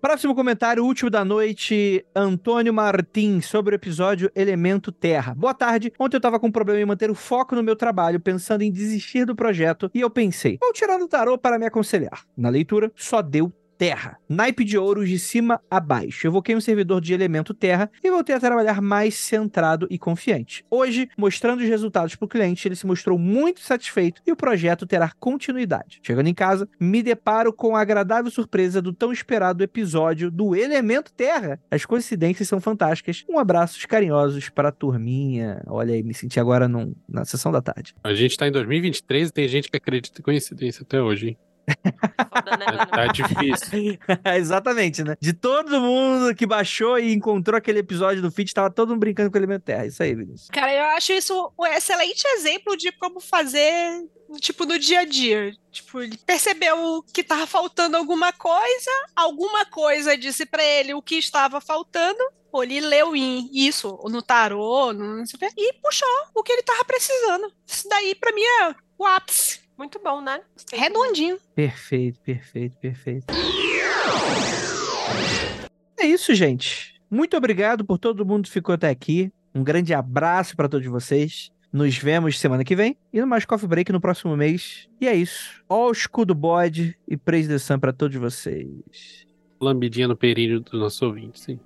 [0.00, 5.34] Próximo comentário, último da noite, Antônio Martins, sobre o episódio Elemento Terra.
[5.34, 5.92] Boa tarde.
[5.98, 8.70] Ontem eu tava com um problema em manter o foco no meu trabalho, pensando em
[8.70, 12.24] desistir do projeto, e eu pensei, vou tirar do tarô para me aconselhar.
[12.36, 14.18] Na leitura, só deu Terra.
[14.28, 16.26] Naipe de ouros de cima a baixo.
[16.26, 20.64] Evoquei um servidor de elemento Terra e voltei a trabalhar mais centrado e confiante.
[20.68, 24.84] Hoje, mostrando os resultados para o cliente, ele se mostrou muito satisfeito e o projeto
[24.86, 26.00] terá continuidade.
[26.02, 31.12] Chegando em casa, me deparo com a agradável surpresa do tão esperado episódio do Elemento
[31.12, 31.60] Terra.
[31.70, 33.24] As coincidências são fantásticas.
[33.28, 35.62] Um abraços carinhosos para a turminha.
[35.68, 37.94] Olha aí, me senti agora num- na sessão da tarde.
[38.02, 41.38] A gente tá em 2023 e tem gente que acredita em coincidência até hoje, hein?
[41.68, 42.86] Foda, né, mano?
[42.86, 43.98] Tá difícil.
[44.36, 45.16] Exatamente, né?
[45.20, 49.30] De todo mundo que baixou e encontrou aquele episódio do feed, tava todo mundo brincando
[49.30, 49.86] com o Elemento Terra.
[49.86, 50.48] Isso aí, Vinícius.
[50.50, 54.04] Cara, eu acho isso um excelente exemplo de como fazer,
[54.40, 55.52] tipo, no dia a dia.
[55.70, 61.16] Tipo, ele percebeu que tava faltando alguma coisa, alguma coisa disse pra ele o que
[61.16, 62.18] estava faltando,
[62.50, 66.42] ou ele leu em isso, no tarô, no não sei o quê, e puxou o
[66.42, 67.52] que ele tava precisando.
[67.66, 69.67] Isso daí, pra mim, é o ápice.
[69.78, 70.40] Muito bom, né?
[70.72, 71.38] Redondinho.
[71.54, 73.26] Perfeito, perfeito, perfeito.
[75.96, 77.00] É isso, gente.
[77.08, 79.32] Muito obrigado por todo mundo que ficou até aqui.
[79.54, 81.50] Um grande abraço para todos vocês.
[81.72, 84.88] Nos vemos semana que vem e no Mais Coffee Break no próximo mês.
[85.00, 85.62] E é isso.
[85.68, 89.26] Ó o escudo bode e praise the sun pra todos vocês.
[89.60, 91.60] Lambidinha no períneo do nosso ouvinte, sim.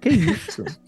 [0.00, 0.62] Que isso?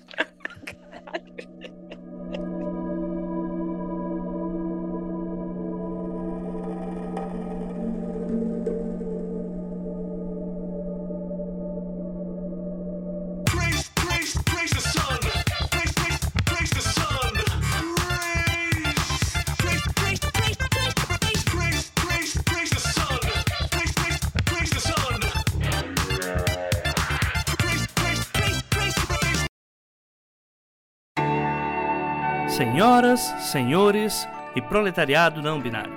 [32.98, 35.92] Senhoras, senhores e proletariado não binário.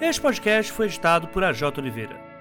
[0.00, 2.31] Este podcast foi editado por AJ Oliveira.